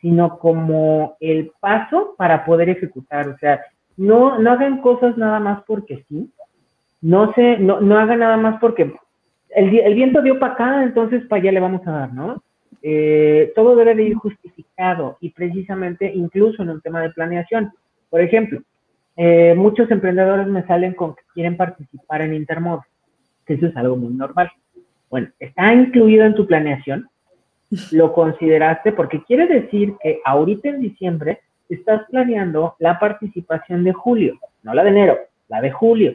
sino 0.00 0.38
como 0.38 1.16
el 1.20 1.52
paso 1.60 2.14
para 2.16 2.44
poder 2.44 2.70
ejecutar, 2.70 3.28
o 3.28 3.38
sea, 3.38 3.60
no, 3.96 4.38
no 4.38 4.52
hagan 4.52 4.80
cosas 4.80 5.16
nada 5.18 5.40
más 5.40 5.62
porque 5.66 6.04
sí, 6.08 6.32
no 7.02 7.32
se, 7.34 7.58
no, 7.58 7.80
no 7.80 7.98
hagan 7.98 8.20
nada 8.20 8.36
más 8.38 8.58
porque 8.60 8.94
el, 9.54 9.94
viento 9.94 10.22
dio 10.22 10.38
para 10.38 10.54
acá, 10.54 10.82
entonces 10.82 11.24
para 11.26 11.42
allá 11.42 11.52
le 11.52 11.60
vamos 11.60 11.86
a 11.86 11.90
dar, 11.92 12.12
¿no? 12.12 12.42
Eh, 12.82 13.52
todo 13.54 13.76
debe 13.76 13.94
de 13.94 14.04
ir 14.04 14.14
justificado 14.14 15.18
y 15.20 15.30
precisamente 15.30 16.10
incluso 16.14 16.62
en 16.62 16.70
un 16.70 16.80
tema 16.80 17.02
de 17.02 17.10
planeación. 17.10 17.72
Por 18.08 18.20
ejemplo, 18.20 18.62
eh, 19.16 19.54
muchos 19.54 19.90
emprendedores 19.90 20.46
me 20.46 20.66
salen 20.66 20.94
con 20.94 21.14
que 21.14 21.22
quieren 21.34 21.56
participar 21.56 22.22
en 22.22 22.34
Intermod, 22.34 22.80
que 23.44 23.54
eso 23.54 23.66
es 23.66 23.76
algo 23.76 23.96
muy 23.96 24.14
normal. 24.14 24.50
Bueno, 25.10 25.28
está 25.38 25.74
incluido 25.74 26.24
en 26.24 26.34
tu 26.34 26.46
planeación, 26.46 27.08
lo 27.90 28.12
consideraste 28.12 28.92
porque 28.92 29.22
quiere 29.24 29.46
decir 29.46 29.94
que 30.02 30.20
ahorita 30.24 30.68
en 30.68 30.80
diciembre 30.80 31.40
estás 31.68 32.02
planeando 32.10 32.76
la 32.78 32.98
participación 32.98 33.84
de 33.84 33.92
julio, 33.92 34.38
no 34.62 34.74
la 34.74 34.82
de 34.84 34.90
enero, 34.90 35.18
la 35.48 35.60
de 35.60 35.70
julio. 35.70 36.14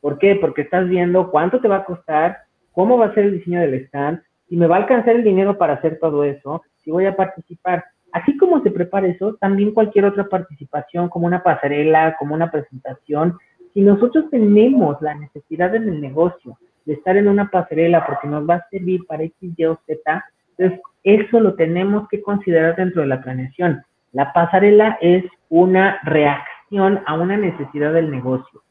¿Por 0.00 0.18
qué? 0.18 0.36
Porque 0.36 0.62
estás 0.62 0.88
viendo 0.88 1.30
cuánto 1.30 1.60
te 1.60 1.68
va 1.68 1.78
a 1.78 1.84
costar, 1.84 2.38
cómo 2.72 2.98
va 2.98 3.06
a 3.06 3.14
ser 3.14 3.24
el 3.24 3.38
diseño 3.38 3.60
del 3.60 3.74
stand, 3.86 4.20
si 4.48 4.56
me 4.56 4.66
va 4.66 4.76
a 4.76 4.80
alcanzar 4.80 5.16
el 5.16 5.24
dinero 5.24 5.56
para 5.56 5.74
hacer 5.74 5.98
todo 5.98 6.24
eso, 6.24 6.62
si 6.82 6.90
voy 6.90 7.06
a 7.06 7.16
participar. 7.16 7.84
Así 8.12 8.36
como 8.36 8.62
se 8.62 8.70
prepara 8.70 9.06
eso, 9.06 9.34
también 9.40 9.72
cualquier 9.72 10.04
otra 10.04 10.28
participación, 10.28 11.08
como 11.08 11.26
una 11.26 11.42
pasarela, 11.42 12.16
como 12.18 12.34
una 12.34 12.50
presentación, 12.50 13.38
si 13.72 13.80
nosotros 13.80 14.28
tenemos 14.30 15.00
la 15.00 15.14
necesidad 15.14 15.74
en 15.74 15.84
el 15.88 16.00
negocio 16.00 16.58
de 16.84 16.94
estar 16.94 17.16
en 17.16 17.28
una 17.28 17.48
pasarela 17.48 18.04
porque 18.04 18.28
nos 18.28 18.48
va 18.48 18.56
a 18.56 18.68
servir 18.70 19.06
para 19.06 19.22
X, 19.22 19.54
Y 19.56 19.64
o 19.64 19.78
Z, 19.86 20.24
entonces 20.58 20.80
eso 21.04 21.40
lo 21.40 21.54
tenemos 21.54 22.08
que 22.08 22.20
considerar 22.20 22.76
dentro 22.76 23.02
de 23.02 23.08
la 23.08 23.22
planeación. 23.22 23.82
La 24.12 24.32
pasarela 24.32 24.98
es 25.00 25.24
una 25.48 25.98
reacción 26.04 27.00
a 27.06 27.14
una 27.14 27.36
necesidad 27.36 27.92
del 27.92 28.10
negocio. 28.10 28.62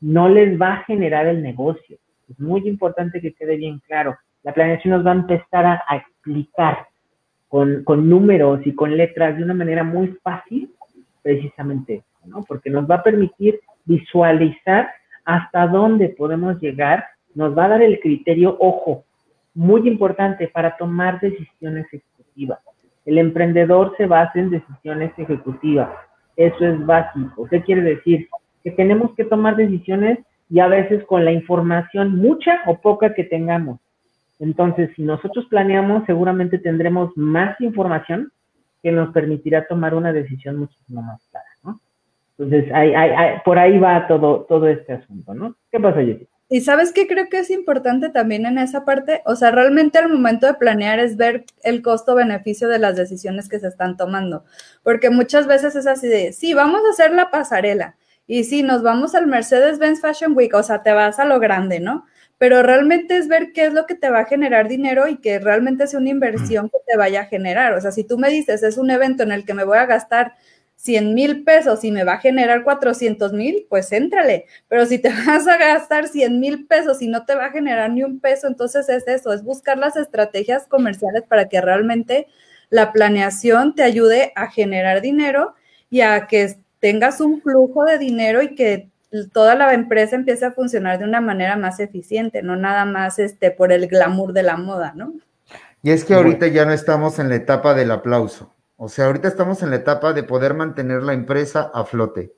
No 0.00 0.28
les 0.28 0.60
va 0.60 0.74
a 0.74 0.84
generar 0.84 1.26
el 1.26 1.42
negocio. 1.42 1.98
Es 2.32 2.40
muy 2.40 2.66
importante 2.68 3.20
que 3.20 3.32
quede 3.32 3.56
bien 3.56 3.80
claro. 3.86 4.16
La 4.42 4.52
planeación 4.52 4.94
nos 4.94 5.06
va 5.06 5.12
a 5.12 5.16
empezar 5.16 5.66
a, 5.66 5.96
explicar 5.96 6.86
con, 7.48 7.84
con, 7.84 8.08
números 8.08 8.60
y 8.64 8.74
con 8.74 8.96
letras 8.96 9.36
de 9.36 9.44
una 9.44 9.54
manera 9.54 9.84
muy 9.84 10.08
fácil 10.22 10.70
precisamente 11.22 12.02
¿no? 12.24 12.42
Porque 12.42 12.70
nos 12.70 12.88
va 12.90 12.96
a 12.96 13.02
permitir 13.02 13.60
visualizar 13.84 14.88
hasta 15.24 15.66
dónde 15.66 16.08
podemos 16.10 16.60
llegar, 16.60 17.04
nos 17.34 17.56
va 17.56 17.66
a 17.66 17.68
dar 17.68 17.82
el 17.82 18.00
criterio, 18.00 18.56
ojo, 18.58 19.04
muy 19.54 19.86
importante 19.88 20.48
para 20.48 20.76
tomar 20.76 21.20
decisiones 21.20 21.86
ejecutivas. 21.92 22.58
El 23.04 23.18
emprendedor 23.18 23.94
se 23.96 24.06
basa 24.06 24.38
en 24.38 24.50
decisiones 24.50 25.12
ejecutivas. 25.16 25.90
Eso 26.36 26.64
es 26.66 26.86
básico. 26.86 27.46
¿Qué 27.48 27.62
quiere 27.62 27.82
decir? 27.82 28.28
Que 28.62 28.70
tenemos 28.70 29.14
que 29.14 29.24
tomar 29.24 29.56
decisiones 29.56 30.18
y 30.52 30.60
a 30.60 30.68
veces 30.68 31.02
con 31.04 31.24
la 31.24 31.32
información, 31.32 32.16
mucha 32.16 32.60
o 32.66 32.78
poca 32.78 33.14
que 33.14 33.24
tengamos. 33.24 33.80
Entonces, 34.38 34.90
si 34.94 35.02
nosotros 35.02 35.46
planeamos, 35.48 36.04
seguramente 36.04 36.58
tendremos 36.58 37.10
más 37.16 37.58
información 37.62 38.30
que 38.82 38.92
nos 38.92 39.14
permitirá 39.14 39.66
tomar 39.66 39.94
una 39.94 40.12
decisión 40.12 40.58
muchísimo 40.58 41.00
más 41.00 41.26
clara, 41.30 41.46
¿no? 41.64 41.80
Entonces, 42.36 42.70
por 43.46 43.58
ahí 43.58 43.78
va 43.78 44.06
todo, 44.06 44.42
todo 44.42 44.68
este 44.68 44.92
asunto, 44.92 45.32
¿no? 45.32 45.56
¿Qué 45.70 45.80
pasa, 45.80 46.02
Jessica? 46.02 46.30
Y 46.50 46.60
sabes 46.60 46.92
qué 46.92 47.06
creo 47.06 47.30
que 47.30 47.38
es 47.38 47.48
importante 47.48 48.10
también 48.10 48.44
en 48.44 48.58
esa 48.58 48.84
parte, 48.84 49.22
o 49.24 49.36
sea, 49.36 49.52
realmente 49.52 49.96
al 49.96 50.10
momento 50.10 50.46
de 50.46 50.52
planear 50.52 50.98
es 50.98 51.16
ver 51.16 51.44
el 51.62 51.80
costo-beneficio 51.80 52.68
de 52.68 52.78
las 52.78 52.94
decisiones 52.94 53.48
que 53.48 53.58
se 53.58 53.68
están 53.68 53.96
tomando, 53.96 54.44
porque 54.82 55.08
muchas 55.08 55.46
veces 55.46 55.76
es 55.76 55.86
así 55.86 56.08
de, 56.08 56.34
sí, 56.34 56.52
vamos 56.52 56.82
a 56.84 56.90
hacer 56.90 57.14
la 57.14 57.30
pasarela, 57.30 57.96
y 58.26 58.44
sí, 58.44 58.62
nos 58.62 58.82
vamos 58.82 59.14
al 59.14 59.26
Mercedes-Benz 59.26 60.00
Fashion 60.00 60.36
Week, 60.36 60.54
o 60.54 60.62
sea, 60.62 60.82
te 60.82 60.92
vas 60.92 61.18
a 61.18 61.24
lo 61.24 61.40
grande, 61.40 61.80
¿no? 61.80 62.06
Pero 62.38 62.62
realmente 62.62 63.16
es 63.16 63.28
ver 63.28 63.52
qué 63.52 63.66
es 63.66 63.72
lo 63.72 63.86
que 63.86 63.94
te 63.94 64.10
va 64.10 64.20
a 64.20 64.24
generar 64.24 64.68
dinero 64.68 65.08
y 65.08 65.16
que 65.18 65.38
realmente 65.38 65.86
sea 65.86 66.00
una 66.00 66.10
inversión 66.10 66.68
que 66.70 66.78
te 66.86 66.96
vaya 66.96 67.22
a 67.22 67.26
generar. 67.26 67.74
O 67.74 67.80
sea, 67.80 67.92
si 67.92 68.04
tú 68.04 68.18
me 68.18 68.30
dices, 68.30 68.62
es 68.62 68.78
un 68.78 68.90
evento 68.90 69.22
en 69.22 69.32
el 69.32 69.44
que 69.44 69.54
me 69.54 69.64
voy 69.64 69.78
a 69.78 69.86
gastar 69.86 70.34
100 70.82 71.14
mil 71.14 71.44
pesos 71.44 71.84
y 71.84 71.92
me 71.92 72.02
va 72.02 72.14
a 72.14 72.18
generar 72.18 72.64
400 72.64 73.32
mil, 73.32 73.66
pues 73.68 73.92
éntrale. 73.92 74.46
Pero 74.66 74.86
si 74.86 74.98
te 74.98 75.10
vas 75.26 75.46
a 75.46 75.56
gastar 75.56 76.08
100 76.08 76.40
mil 76.40 76.66
pesos 76.66 77.00
y 77.02 77.08
no 77.08 77.24
te 77.24 77.36
va 77.36 77.46
a 77.46 77.50
generar 77.52 77.90
ni 77.90 78.02
un 78.02 78.18
peso, 78.18 78.48
entonces 78.48 78.88
es 78.88 79.06
eso, 79.06 79.32
es 79.32 79.44
buscar 79.44 79.78
las 79.78 79.96
estrategias 79.96 80.66
comerciales 80.66 81.22
para 81.22 81.48
que 81.48 81.60
realmente 81.60 82.26
la 82.70 82.92
planeación 82.92 83.74
te 83.76 83.84
ayude 83.84 84.32
a 84.34 84.48
generar 84.50 85.02
dinero 85.02 85.54
y 85.88 86.00
a 86.00 86.26
que 86.26 86.56
tengas 86.82 87.20
un 87.20 87.40
flujo 87.40 87.84
de 87.84 87.96
dinero 87.96 88.42
y 88.42 88.56
que 88.56 88.90
toda 89.32 89.54
la 89.54 89.72
empresa 89.72 90.16
empiece 90.16 90.44
a 90.44 90.50
funcionar 90.50 90.98
de 90.98 91.04
una 91.04 91.20
manera 91.20 91.56
más 91.56 91.78
eficiente, 91.78 92.42
no 92.42 92.56
nada 92.56 92.84
más 92.84 93.20
este 93.20 93.52
por 93.52 93.70
el 93.70 93.86
glamour 93.86 94.32
de 94.32 94.42
la 94.42 94.56
moda, 94.56 94.92
¿no? 94.96 95.14
Y 95.84 95.92
es 95.92 96.04
que 96.04 96.14
ahorita 96.14 96.48
ya 96.48 96.64
no 96.64 96.72
estamos 96.72 97.20
en 97.20 97.28
la 97.28 97.36
etapa 97.36 97.74
del 97.74 97.92
aplauso. 97.92 98.52
O 98.76 98.88
sea, 98.88 99.06
ahorita 99.06 99.28
estamos 99.28 99.62
en 99.62 99.70
la 99.70 99.76
etapa 99.76 100.12
de 100.12 100.24
poder 100.24 100.54
mantener 100.54 101.04
la 101.04 101.12
empresa 101.12 101.70
a 101.72 101.84
flote. 101.84 102.34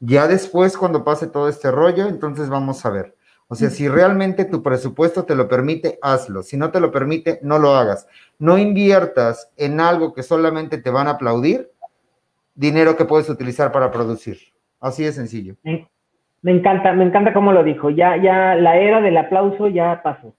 Ya 0.00 0.28
después, 0.28 0.76
cuando 0.76 1.02
pase 1.02 1.26
todo 1.26 1.48
este 1.48 1.70
rollo, 1.70 2.08
entonces 2.08 2.50
vamos 2.50 2.84
a 2.84 2.90
ver. 2.90 3.16
O 3.48 3.54
sea, 3.54 3.70
si 3.70 3.88
realmente 3.88 4.44
tu 4.44 4.62
presupuesto 4.62 5.24
te 5.24 5.34
lo 5.34 5.48
permite, 5.48 5.98
hazlo. 6.02 6.42
Si 6.42 6.58
no 6.58 6.70
te 6.70 6.80
lo 6.80 6.92
permite, 6.92 7.40
no 7.42 7.58
lo 7.58 7.74
hagas. 7.74 8.06
No 8.38 8.58
inviertas 8.58 9.48
en 9.56 9.80
algo 9.80 10.12
que 10.12 10.22
solamente 10.22 10.76
te 10.76 10.90
van 10.90 11.06
a 11.06 11.12
aplaudir, 11.12 11.71
dinero 12.54 12.96
que 12.96 13.04
puedes 13.04 13.28
utilizar 13.28 13.72
para 13.72 13.90
producir. 13.90 14.38
Así 14.80 15.04
de 15.04 15.12
sencillo. 15.12 15.54
Me, 15.62 16.50
encanta, 16.50 16.92
me 16.92 17.04
encanta 17.04 17.32
cómo 17.32 17.52
lo 17.52 17.62
dijo. 17.62 17.90
Ya, 17.90 18.16
ya 18.16 18.54
la 18.54 18.76
era 18.76 19.00
del 19.00 19.16
aplauso 19.16 19.68
ya 19.68 20.02
pasó. 20.02 20.34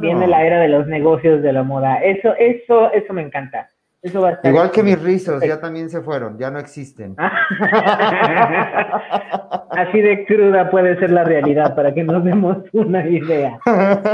Viene 0.00 0.26
la 0.26 0.44
era 0.44 0.60
de 0.60 0.68
los 0.68 0.86
negocios 0.86 1.42
de 1.42 1.52
la 1.52 1.62
moda. 1.62 1.96
Eso, 1.96 2.34
eso, 2.38 2.92
eso 2.92 3.12
me 3.12 3.22
encanta. 3.22 3.68
Igual 4.04 4.70
que 4.70 4.82
mis 4.82 5.00
rizos, 5.00 5.42
ya 5.42 5.58
también 5.58 5.88
se 5.88 6.02
fueron, 6.02 6.36
ya 6.36 6.50
no 6.50 6.58
existen. 6.58 7.16
Así 9.70 10.02
de 10.02 10.26
cruda 10.26 10.70
puede 10.70 10.98
ser 10.98 11.10
la 11.10 11.24
realidad 11.24 11.74
para 11.74 11.94
que 11.94 12.04
nos 12.04 12.22
demos 12.22 12.58
una 12.74 13.08
idea. 13.08 13.58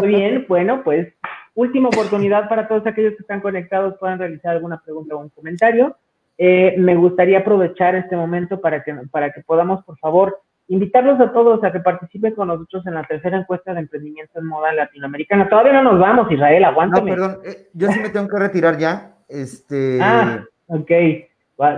Muy 0.01 0.09
bien, 0.09 0.47
bueno, 0.49 0.83
pues 0.85 1.09
última 1.55 1.89
oportunidad 1.89 2.49
para 2.49 2.69
todos 2.69 2.87
aquellos 2.87 3.15
que 3.15 3.23
están 3.23 3.41
conectados, 3.41 3.97
puedan 3.99 4.21
realizar 4.21 4.55
alguna 4.55 4.81
pregunta 4.81 5.17
o 5.17 5.19
un 5.19 5.31
comentario. 5.31 5.97
Eh, 6.42 6.74
me 6.79 6.96
gustaría 6.96 7.40
aprovechar 7.40 7.94
este 7.94 8.16
momento 8.16 8.62
para 8.62 8.83
que, 8.83 8.94
para 9.11 9.31
que 9.31 9.42
podamos, 9.42 9.85
por 9.85 9.98
favor, 9.98 10.40
invitarlos 10.68 11.20
a 11.20 11.35
todos 11.35 11.62
a 11.62 11.70
que 11.70 11.81
participen 11.81 12.35
con 12.35 12.48
nosotros 12.48 12.87
en 12.87 12.94
la 12.94 13.05
tercera 13.05 13.37
encuesta 13.37 13.74
de 13.74 13.81
emprendimiento 13.81 14.38
en 14.38 14.46
moda 14.46 14.72
latinoamericana. 14.72 15.50
Todavía 15.50 15.74
no 15.74 15.83
nos 15.83 16.00
vamos, 16.00 16.33
Israel, 16.33 16.64
aguántame. 16.64 17.11
No, 17.11 17.16
perdón, 17.16 17.38
eh, 17.44 17.68
yo 17.74 17.92
sí 17.92 18.00
me 18.00 18.09
tengo 18.09 18.26
que 18.26 18.38
retirar 18.38 18.79
ya. 18.79 19.16
Este. 19.29 19.98
Ah, 20.00 20.42
ok. 20.68 20.90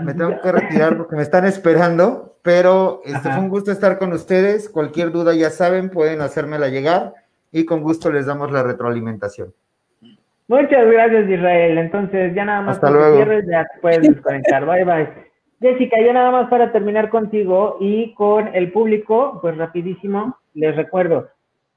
Me 0.04 0.14
tengo 0.14 0.40
que 0.40 0.52
retirar 0.52 0.96
porque 0.96 1.16
me 1.16 1.22
están 1.22 1.44
esperando, 1.44 2.36
pero 2.42 3.00
este, 3.04 3.32
fue 3.32 3.40
un 3.40 3.48
gusto 3.48 3.72
estar 3.72 3.98
con 3.98 4.12
ustedes. 4.12 4.68
Cualquier 4.68 5.10
duda 5.10 5.34
ya 5.34 5.50
saben, 5.50 5.90
pueden 5.90 6.20
hacérmela 6.20 6.68
llegar 6.68 7.14
y 7.50 7.64
con 7.64 7.82
gusto 7.82 8.12
les 8.12 8.26
damos 8.26 8.52
la 8.52 8.62
retroalimentación. 8.62 9.52
Muchas 10.52 10.86
gracias, 10.86 11.30
Israel. 11.30 11.78
Entonces, 11.78 12.34
ya 12.34 12.44
nada 12.44 12.60
más 12.60 12.76
Hasta 12.76 12.90
luego. 12.90 13.16
Cierres, 13.16 13.46
ya 13.46 13.66
puedes 13.80 14.02
desconectar. 14.02 14.66
bye, 14.66 14.84
bye. 14.84 15.08
Jessica, 15.60 15.96
ya 16.04 16.12
nada 16.12 16.30
más 16.30 16.50
para 16.50 16.72
terminar 16.72 17.08
contigo 17.08 17.78
y 17.80 18.12
con 18.12 18.54
el 18.54 18.70
público, 18.70 19.38
pues 19.40 19.56
rapidísimo, 19.56 20.36
les 20.52 20.76
recuerdo, 20.76 21.30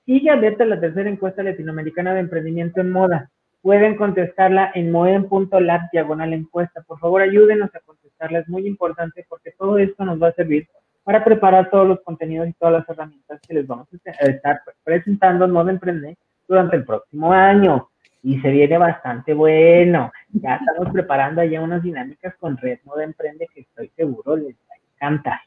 sigue 0.05 0.29
abierta 0.29 0.65
la 0.65 0.79
tercera 0.79 1.09
encuesta 1.09 1.41
latinoamericana 1.41 2.13
de 2.13 2.19
emprendimiento 2.19 2.81
en 2.81 2.91
moda 2.91 3.29
pueden 3.61 3.95
contestarla 3.95 4.71
en 4.75 4.91
moen.lab 4.91 5.89
diagonal 5.91 6.33
encuesta. 6.33 6.83
Por 6.83 6.99
favor, 6.99 7.23
ayúdenos 7.23 7.73
a 7.73 7.79
contestarla, 7.79 8.39
es 8.39 8.47
muy 8.47 8.67
importante 8.67 9.25
porque 9.27 9.53
todo 9.57 9.79
esto 9.79 10.05
nos 10.05 10.21
va 10.21 10.27
a 10.27 10.33
servir 10.33 10.67
para 11.03 11.23
preparar 11.23 11.71
todos 11.71 11.87
los 11.87 12.01
contenidos 12.01 12.47
y 12.47 12.53
todas 12.53 12.73
las 12.73 12.89
herramientas 12.89 13.39
que 13.47 13.55
les 13.55 13.65
vamos 13.65 13.87
a 13.91 14.25
estar 14.25 14.61
presentando 14.83 15.45
en 15.45 15.51
Modo 15.51 15.71
Emprende 15.71 16.15
durante 16.47 16.75
el 16.75 16.85
próximo 16.85 17.31
año. 17.31 17.89
Y 18.25 18.41
se 18.41 18.49
viene 18.49 18.79
bastante 18.79 19.35
bueno. 19.35 20.11
Ya 20.31 20.55
estamos 20.55 20.91
preparando 20.91 21.41
allá 21.41 21.61
unas 21.61 21.83
dinámicas 21.83 22.33
con 22.39 22.57
Red 22.57 22.79
Modo 22.83 23.01
Emprende 23.01 23.47
que 23.53 23.61
estoy 23.61 23.89
seguro 23.95 24.35
les 24.35 24.55
va 24.55 24.73
a 24.73 24.95
encantar. 24.95 25.39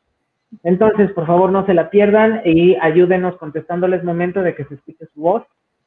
Entonces, 0.63 1.11
por 1.11 1.27
favor, 1.27 1.51
no 1.51 1.67
se 1.67 1.75
la 1.75 1.91
pierdan 1.91 2.41
y 2.45 2.77
ayúdenos 2.77 3.37
contestándoles 3.39 4.05
momento 4.05 4.43
de 4.43 4.55
que 4.55 4.65
se 4.65 4.77
escuche 4.77 5.07
su 5.13 5.21
voz 5.21 5.43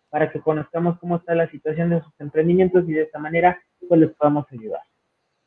para 0.10 0.30
que 0.32 0.42
conozcamos 0.42 1.00
cómo 1.00 1.16
está 1.16 1.34
la 1.34 1.50
situación 1.50 1.92
de 1.92 2.02
sus 2.02 2.14
emprendimientos 2.20 2.84
y 2.90 2.92
de 2.92 3.04
esta 3.04 3.20
manera 3.20 3.58
pues 3.88 3.98
les 3.98 4.12
podamos 4.12 4.46
ayudar. 4.52 4.82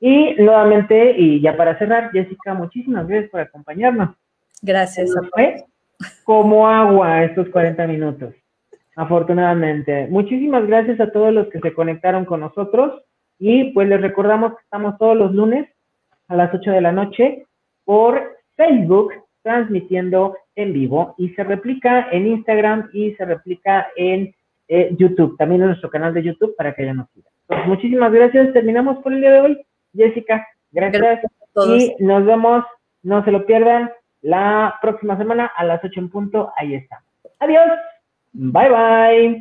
Y 0.01 0.35
nuevamente, 0.37 1.15
y 1.17 1.43
ya 1.43 1.59
para 1.59 1.79
cerrar, 1.79 2.11
Jessica, 2.11 2.55
muchísimas 2.55 3.07
gracias 3.07 3.31
por 3.31 3.41
acompañarnos. 3.41 4.17
Gracias. 4.63 5.11
Fue 5.35 5.65
como 6.25 6.67
agua 6.67 7.23
estos 7.23 7.51
40 7.51 7.87
minutos, 7.87 8.35
afortunadamente. 8.97 10.07
Muchísimas 10.09 10.67
gracias 10.67 11.01
a 11.01 11.11
todos 11.11 11.33
los 11.33 11.49
que 11.49 11.61
se 11.61 11.73
conectaron 11.73 12.25
con 12.25 12.41
nosotros 12.41 13.03
y 13.39 13.73
pues 13.73 13.89
les 13.89 14.01
recordamos 14.01 14.53
que 14.53 14.63
estamos 14.63 14.97
todos 14.99 15.17
los 15.17 15.33
lunes 15.33 15.69
a 16.29 16.37
las 16.37 16.55
8 16.55 16.71
de 16.71 16.81
la 16.81 16.93
noche 16.93 17.47
por 17.85 18.37
Facebook 18.57 19.13
transmitiendo 19.43 20.37
en 20.57 20.73
vivo 20.73 21.15
y 21.19 21.29
se 21.31 21.45
replica 21.45 22.09
en 22.11 22.27
Instagram 22.27 22.91
y 22.93 23.15
se 23.15 23.25
replica 23.25 23.89
en 23.97 24.35
eh, 24.69 24.95
YouTube, 24.99 25.37
también 25.37 25.61
en 25.61 25.69
nuestro 25.69 25.91
canal 25.91 26.15
de 26.15 26.23
YouTube 26.23 26.57
para 26.57 26.75
que 26.75 26.87
ya 26.87 26.95
nos 26.95 27.09
sigan. 27.11 27.69
muchísimas 27.69 28.13
gracias. 28.13 28.53
Terminamos 28.53 28.99
por 28.99 29.13
el 29.13 29.21
día 29.21 29.33
de 29.33 29.41
hoy. 29.41 29.67
Jessica, 29.95 30.47
gracias. 30.73 31.21
Y 31.69 31.95
nos 32.01 32.25
vemos, 32.25 32.65
no 33.03 33.25
se 33.25 33.31
lo 33.31 33.45
pierdan, 33.47 33.91
la 34.23 34.77
próxima 34.81 35.17
semana 35.19 35.53
a 35.55 35.65
las 35.65 35.85
8 35.85 36.01
en 36.01 36.09
punto. 36.09 36.51
Ahí 36.57 36.75
está. 36.75 37.03
Adiós. 37.41 37.94
Bye 38.35 38.71
bye. 38.71 39.37